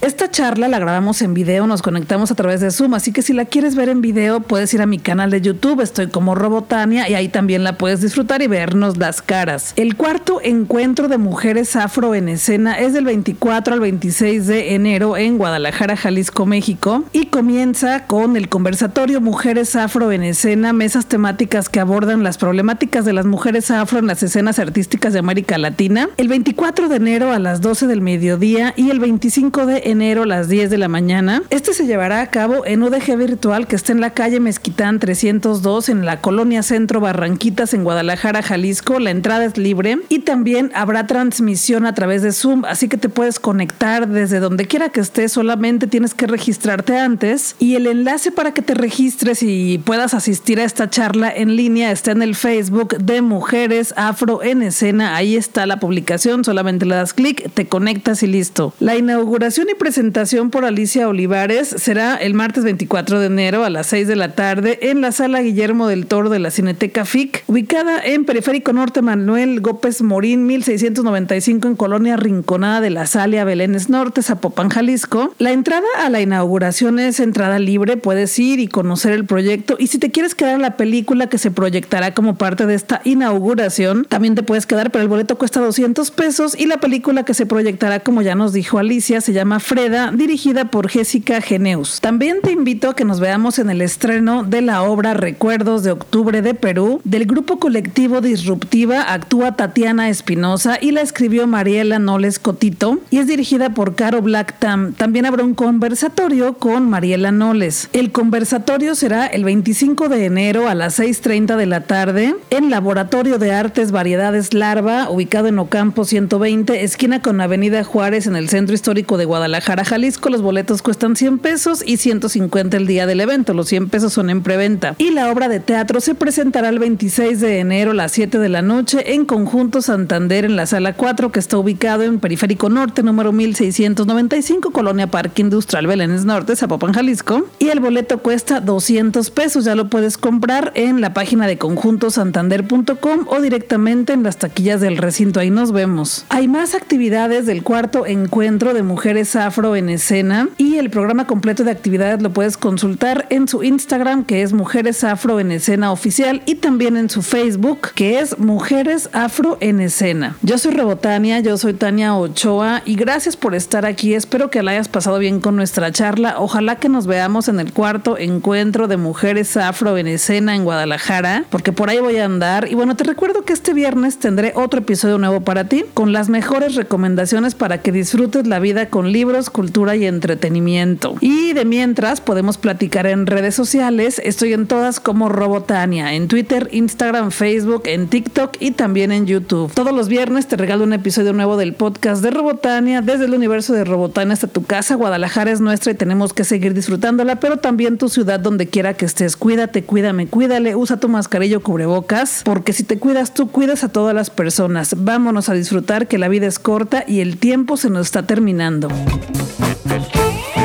Esta 0.00 0.30
charla 0.30 0.66
la 0.66 0.78
grabamos 0.78 1.20
en 1.20 1.34
video, 1.34 1.66
nos 1.66 1.82
conectamos 1.82 2.30
a 2.30 2.34
través 2.34 2.62
de 2.62 2.70
Zoom, 2.70 2.94
así 2.94 3.12
que 3.12 3.20
si 3.20 3.34
la 3.34 3.44
quieres 3.44 3.74
ver 3.74 3.90
en 3.90 4.00
video 4.00 4.40
puedes 4.40 4.72
ir 4.72 4.80
a 4.80 4.86
mi 4.86 4.98
canal 4.98 5.30
de 5.30 5.42
YouTube, 5.42 5.82
estoy 5.82 6.06
como 6.06 6.34
Robotania 6.34 7.06
y 7.06 7.14
ahí 7.14 7.28
también 7.28 7.64
la 7.64 7.76
puedes 7.76 8.00
disfrutar 8.00 8.40
y 8.40 8.46
vernos 8.46 8.96
las 8.96 9.20
caras. 9.20 9.74
El 9.76 9.96
cuarto 9.96 10.40
encuentro 10.42 11.08
de 11.08 11.18
mujeres 11.18 11.76
afro 11.76 12.14
en 12.14 12.30
escena 12.30 12.78
es 12.78 12.94
del 12.94 13.04
24 13.04 13.74
al 13.74 13.80
26 13.80 14.46
de 14.46 14.74
enero 14.74 15.18
en 15.18 15.36
Guadalajara, 15.36 15.98
Jalisco, 15.98 16.46
México 16.46 17.04
y 17.12 17.26
comienza 17.26 18.06
con 18.06 18.38
el 18.38 18.48
conversatorio 18.48 19.20
Mujeres 19.20 19.76
Afro 19.76 20.12
en 20.12 20.22
escena, 20.22 20.72
mesas 20.72 21.06
temáticas 21.06 21.68
que 21.68 21.78
abordan 21.78 22.22
las 22.22 22.38
problemáticas 22.38 23.04
de 23.04 23.12
las 23.12 23.26
mujeres 23.26 23.70
afro 23.70 23.98
en 23.98 24.06
las 24.06 24.22
escenas 24.22 24.58
artísticas 24.58 25.12
de 25.12 25.18
América 25.18 25.58
Latina, 25.58 26.08
el 26.16 26.28
24 26.28 26.88
de 26.88 26.96
enero 26.96 27.32
a 27.32 27.38
las 27.38 27.60
12 27.60 27.86
del 27.86 28.00
mediodía 28.00 28.72
y 28.78 28.88
el 28.88 28.98
25 28.98 29.39
25 29.40 29.64
de 29.64 29.90
enero 29.90 30.24
a 30.24 30.26
las 30.26 30.50
10 30.50 30.68
de 30.68 30.76
la 30.76 30.88
mañana. 30.88 31.42
Este 31.48 31.72
se 31.72 31.86
llevará 31.86 32.20
a 32.20 32.26
cabo 32.26 32.66
en 32.66 32.82
UDG 32.82 33.16
Virtual 33.16 33.66
que 33.66 33.74
está 33.74 33.92
en 33.92 34.02
la 34.02 34.10
calle 34.10 34.38
Mezquitán 34.38 34.98
302 34.98 35.88
en 35.88 36.04
la 36.04 36.20
colonia 36.20 36.62
Centro 36.62 37.00
Barranquitas 37.00 37.72
en 37.72 37.82
Guadalajara, 37.82 38.42
Jalisco. 38.42 38.98
La 38.98 39.10
entrada 39.10 39.46
es 39.46 39.56
libre 39.56 39.96
y 40.10 40.18
también 40.18 40.70
habrá 40.74 41.06
transmisión 41.06 41.86
a 41.86 41.94
través 41.94 42.20
de 42.20 42.32
Zoom, 42.32 42.66
así 42.66 42.86
que 42.86 42.98
te 42.98 43.08
puedes 43.08 43.40
conectar 43.40 44.08
desde 44.08 44.40
donde 44.40 44.66
quiera 44.66 44.90
que 44.90 45.00
estés, 45.00 45.32
solamente 45.32 45.86
tienes 45.86 46.12
que 46.12 46.26
registrarte 46.26 46.98
antes 46.98 47.56
y 47.58 47.76
el 47.76 47.86
enlace 47.86 48.32
para 48.32 48.52
que 48.52 48.60
te 48.60 48.74
registres 48.74 49.42
y 49.42 49.78
puedas 49.78 50.12
asistir 50.12 50.60
a 50.60 50.64
esta 50.64 50.90
charla 50.90 51.32
en 51.34 51.56
línea 51.56 51.92
está 51.92 52.10
en 52.10 52.20
el 52.20 52.34
Facebook 52.34 52.98
de 52.98 53.22
Mujeres 53.22 53.94
Afro 53.96 54.42
en 54.42 54.62
Escena. 54.62 55.16
Ahí 55.16 55.34
está 55.34 55.64
la 55.64 55.80
publicación, 55.80 56.44
solamente 56.44 56.84
le 56.84 56.96
das 56.96 57.14
clic, 57.14 57.50
te 57.54 57.68
conectas 57.68 58.22
y 58.22 58.26
listo. 58.26 58.74
La 58.80 58.96
inauguración 58.96 59.29
y 59.32 59.74
presentación 59.76 60.50
por 60.50 60.64
Alicia 60.64 61.08
Olivares 61.08 61.68
será 61.68 62.16
el 62.16 62.34
martes 62.34 62.64
24 62.64 63.20
de 63.20 63.26
enero 63.26 63.64
a 63.64 63.70
las 63.70 63.86
6 63.86 64.08
de 64.08 64.16
la 64.16 64.34
tarde 64.34 64.90
en 64.90 65.00
la 65.00 65.12
sala 65.12 65.40
Guillermo 65.40 65.86
del 65.86 66.06
Toro 66.06 66.30
de 66.30 66.40
la 66.40 66.50
Cineteca 66.50 67.04
FIC, 67.04 67.44
ubicada 67.46 68.00
en 68.04 68.24
Periférico 68.24 68.72
Norte 68.72 69.02
Manuel 69.02 69.60
Gópez 69.60 70.02
Morín 70.02 70.46
1695 70.46 71.68
en 71.68 71.76
Colonia 71.76 72.16
Rinconada 72.16 72.80
de 72.80 72.90
la 72.90 73.06
Salia 73.06 73.44
Belénes 73.44 73.88
Norte, 73.88 74.20
Zapopan, 74.20 74.68
Jalisco. 74.68 75.32
La 75.38 75.52
entrada 75.52 75.86
a 76.00 76.10
la 76.10 76.20
inauguración 76.20 76.98
es 76.98 77.20
entrada 77.20 77.60
libre, 77.60 77.96
puedes 77.96 78.36
ir 78.36 78.58
y 78.58 78.66
conocer 78.66 79.12
el 79.12 79.26
proyecto 79.26 79.76
y 79.78 79.86
si 79.86 79.98
te 79.98 80.10
quieres 80.10 80.34
quedar 80.34 80.56
en 80.56 80.62
la 80.62 80.76
película 80.76 81.28
que 81.28 81.38
se 81.38 81.52
proyectará 81.52 82.14
como 82.14 82.36
parte 82.36 82.66
de 82.66 82.74
esta 82.74 83.00
inauguración, 83.04 84.06
también 84.06 84.34
te 84.34 84.42
puedes 84.42 84.66
quedar, 84.66 84.90
pero 84.90 85.02
el 85.02 85.08
boleto 85.08 85.38
cuesta 85.38 85.60
200 85.60 86.10
pesos 86.10 86.58
y 86.58 86.66
la 86.66 86.78
película 86.78 87.24
que 87.24 87.34
se 87.34 87.46
proyectará, 87.46 88.00
como 88.00 88.22
ya 88.22 88.34
nos 88.34 88.52
dijo 88.52 88.78
Alicia, 88.78 89.19
se 89.20 89.32
llama 89.32 89.60
Freda, 89.60 90.12
dirigida 90.12 90.66
por 90.66 90.88
Jessica 90.88 91.40
Geneus. 91.40 92.00
También 92.00 92.38
te 92.42 92.52
invito 92.52 92.90
a 92.90 92.96
que 92.96 93.04
nos 93.04 93.20
veamos 93.20 93.58
en 93.58 93.70
el 93.70 93.82
estreno 93.82 94.44
de 94.44 94.62
la 94.62 94.82
obra 94.82 95.14
Recuerdos 95.14 95.82
de 95.82 95.92
Octubre 95.92 96.42
de 96.42 96.54
Perú. 96.54 97.00
Del 97.04 97.26
grupo 97.26 97.58
colectivo 97.58 98.20
Disruptiva 98.20 99.12
actúa 99.12 99.56
Tatiana 99.56 100.08
Espinosa 100.08 100.78
y 100.80 100.92
la 100.92 101.00
escribió 101.00 101.46
Mariela 101.46 101.98
Noles 101.98 102.38
Cotito 102.38 102.98
y 103.10 103.18
es 103.18 103.26
dirigida 103.26 103.70
por 103.70 103.94
Caro 103.94 104.22
Black 104.22 104.58
Tam. 104.58 104.92
También 104.92 105.26
habrá 105.26 105.44
un 105.44 105.54
conversatorio 105.54 106.54
con 106.54 106.88
Mariela 106.88 107.32
Noles. 107.32 107.88
El 107.92 108.12
conversatorio 108.12 108.94
será 108.94 109.26
el 109.26 109.44
25 109.44 110.08
de 110.08 110.24
enero 110.24 110.68
a 110.68 110.74
las 110.74 110.98
6.30 110.98 111.56
de 111.56 111.66
la 111.66 111.82
tarde 111.82 112.34
en 112.50 112.70
Laboratorio 112.70 113.38
de 113.38 113.52
Artes 113.52 113.92
Variedades 113.92 114.54
Larva, 114.54 115.10
ubicado 115.10 115.48
en 115.48 115.58
Ocampo 115.58 116.04
120, 116.04 116.82
esquina 116.84 117.22
con 117.22 117.40
Avenida 117.40 117.84
Juárez 117.84 118.26
en 118.26 118.36
el 118.36 118.48
Centro 118.48 118.74
Histórico 118.74 119.09
de 119.16 119.24
Guadalajara, 119.24 119.84
Jalisco. 119.84 120.30
Los 120.30 120.42
boletos 120.42 120.82
cuestan 120.82 121.16
100 121.16 121.38
pesos 121.38 121.82
y 121.84 121.96
150 121.96 122.76
el 122.76 122.86
día 122.86 123.06
del 123.06 123.20
evento. 123.20 123.54
Los 123.54 123.68
100 123.68 123.88
pesos 123.88 124.12
son 124.12 124.30
en 124.30 124.42
preventa. 124.42 124.94
Y 124.98 125.10
la 125.10 125.30
obra 125.30 125.48
de 125.48 125.60
teatro 125.60 126.00
se 126.00 126.14
presentará 126.14 126.68
el 126.68 126.78
26 126.78 127.40
de 127.40 127.58
enero 127.58 127.90
a 127.90 127.94
las 127.94 128.12
7 128.12 128.38
de 128.38 128.48
la 128.48 128.62
noche 128.62 129.14
en 129.14 129.24
Conjunto 129.24 129.82
Santander 129.82 130.44
en 130.44 130.56
la 130.56 130.66
Sala 130.66 130.92
4, 130.94 131.32
que 131.32 131.40
está 131.40 131.58
ubicado 131.58 132.02
en 132.02 132.20
Periférico 132.20 132.68
Norte, 132.68 133.02
número 133.02 133.32
1695, 133.32 134.70
Colonia 134.70 135.08
Parque 135.08 135.42
Industrial 135.42 135.86
Belénes 135.86 136.24
Norte, 136.24 136.54
Zapopan, 136.54 136.92
Jalisco. 136.92 137.46
Y 137.58 137.68
el 137.68 137.80
boleto 137.80 138.18
cuesta 138.18 138.60
200 138.60 139.30
pesos. 139.30 139.64
Ya 139.64 139.74
lo 139.74 139.88
puedes 139.88 140.18
comprar 140.18 140.72
en 140.74 141.00
la 141.00 141.12
página 141.14 141.46
de 141.46 141.58
conjuntosantander.com 141.58 143.26
o 143.26 143.40
directamente 143.40 144.12
en 144.12 144.22
las 144.22 144.38
taquillas 144.38 144.80
del 144.80 144.96
recinto. 144.96 145.40
Ahí 145.40 145.50
nos 145.50 145.72
vemos. 145.72 146.24
Hay 146.28 146.48
más 146.48 146.74
actividades 146.74 147.46
del 147.46 147.62
cuarto 147.62 148.06
encuentro 148.06 148.72
de 148.72 148.82
mujeres 148.82 148.99
afro 149.34 149.76
en 149.76 149.88
escena 149.88 150.48
y 150.58 150.76
el 150.76 150.90
programa 150.90 151.26
completo 151.26 151.64
de 151.64 151.70
actividades 151.70 152.20
lo 152.20 152.34
puedes 152.34 152.58
consultar 152.58 153.26
en 153.30 153.48
su 153.48 153.62
Instagram 153.62 154.24
que 154.24 154.42
es 154.42 154.52
Mujeres 154.52 155.04
Afro 155.04 155.40
en 155.40 155.52
Escena 155.52 155.90
Oficial 155.90 156.42
y 156.44 156.56
también 156.56 156.98
en 156.98 157.08
su 157.08 157.22
Facebook 157.22 157.92
que 157.94 158.20
es 158.20 158.38
Mujeres 158.38 159.08
Afro 159.14 159.56
en 159.60 159.80
Escena. 159.80 160.36
Yo 160.42 160.58
soy 160.58 160.72
Rebotania, 160.72 161.40
yo 161.40 161.56
soy 161.56 161.72
Tania 161.72 162.14
Ochoa 162.14 162.82
y 162.84 162.94
gracias 162.94 163.36
por 163.36 163.54
estar 163.54 163.86
aquí. 163.86 164.12
Espero 164.12 164.50
que 164.50 164.62
la 164.62 164.72
hayas 164.72 164.88
pasado 164.88 165.18
bien 165.18 165.40
con 165.40 165.56
nuestra 165.56 165.90
charla. 165.92 166.34
Ojalá 166.38 166.76
que 166.76 166.90
nos 166.90 167.06
veamos 167.06 167.48
en 167.48 167.58
el 167.58 167.72
cuarto 167.72 168.18
encuentro 168.18 168.86
de 168.86 168.98
Mujeres 168.98 169.56
Afro 169.56 169.96
en 169.96 170.08
Escena 170.08 170.54
en 170.54 170.64
Guadalajara 170.64 171.44
porque 171.48 171.72
por 171.72 171.88
ahí 171.88 172.00
voy 172.00 172.18
a 172.18 172.26
andar. 172.26 172.70
Y 172.70 172.74
bueno, 172.74 172.96
te 172.96 173.04
recuerdo 173.04 173.44
que 173.44 173.54
este 173.54 173.72
viernes 173.72 174.18
tendré 174.18 174.52
otro 174.56 174.80
episodio 174.80 175.16
nuevo 175.16 175.40
para 175.40 175.64
ti 175.64 175.86
con 175.94 176.12
las 176.12 176.28
mejores 176.28 176.74
recomendaciones 176.74 177.54
para 177.54 177.78
que 177.78 177.92
disfrutes 177.92 178.46
la 178.46 178.58
vida 178.58 178.89
con 178.90 179.12
libros, 179.12 179.48
cultura 179.48 179.96
y 179.96 180.06
entretenimiento. 180.06 181.14
Y 181.20 181.52
de 181.52 181.64
mientras 181.64 182.20
podemos 182.20 182.58
platicar 182.58 183.06
en 183.06 183.26
redes 183.26 183.54
sociales. 183.54 184.20
Estoy 184.24 184.52
en 184.52 184.66
todas 184.66 185.00
como 185.00 185.28
Robotania, 185.28 186.14
en 186.14 186.28
Twitter, 186.28 186.68
Instagram, 186.72 187.30
Facebook, 187.30 187.82
en 187.86 188.08
TikTok 188.08 188.56
y 188.60 188.72
también 188.72 189.12
en 189.12 189.26
YouTube. 189.26 189.72
Todos 189.72 189.94
los 189.94 190.08
viernes 190.08 190.48
te 190.48 190.56
regalo 190.56 190.84
un 190.84 190.92
episodio 190.92 191.32
nuevo 191.32 191.56
del 191.56 191.74
podcast 191.74 192.22
de 192.22 192.30
Robotania 192.30 193.00
desde 193.00 193.24
el 193.24 193.34
universo 193.34 193.72
de 193.72 193.84
Robotania 193.84 194.34
hasta 194.34 194.48
tu 194.48 194.64
casa. 194.64 194.96
Guadalajara 194.96 195.50
es 195.50 195.60
nuestra 195.60 195.92
y 195.92 195.94
tenemos 195.94 196.32
que 196.32 196.44
seguir 196.44 196.74
disfrutándola, 196.74 197.36
pero 197.36 197.58
también 197.58 197.98
tu 197.98 198.08
ciudad 198.08 198.40
donde 198.40 198.66
quiera 198.66 198.94
que 198.94 199.04
estés. 199.04 199.36
Cuídate, 199.36 199.84
cuídame, 199.84 200.26
cuídale, 200.26 200.76
usa 200.76 200.98
tu 200.98 201.08
mascarilla 201.08 201.58
o 201.58 201.60
cubrebocas, 201.60 202.42
porque 202.44 202.72
si 202.72 202.84
te 202.84 202.98
cuidas 202.98 203.34
tú, 203.34 203.48
cuidas 203.48 203.84
a 203.84 203.88
todas 203.90 204.14
las 204.14 204.30
personas. 204.30 204.94
Vámonos 204.96 205.48
a 205.48 205.54
disfrutar 205.54 206.08
que 206.08 206.18
la 206.18 206.28
vida 206.28 206.46
es 206.46 206.58
corta 206.58 207.04
y 207.06 207.20
el 207.20 207.36
tiempo 207.36 207.76
se 207.76 207.90
nos 207.90 208.06
está 208.06 208.26
terminando 208.26 208.69
caminando. 208.78 210.59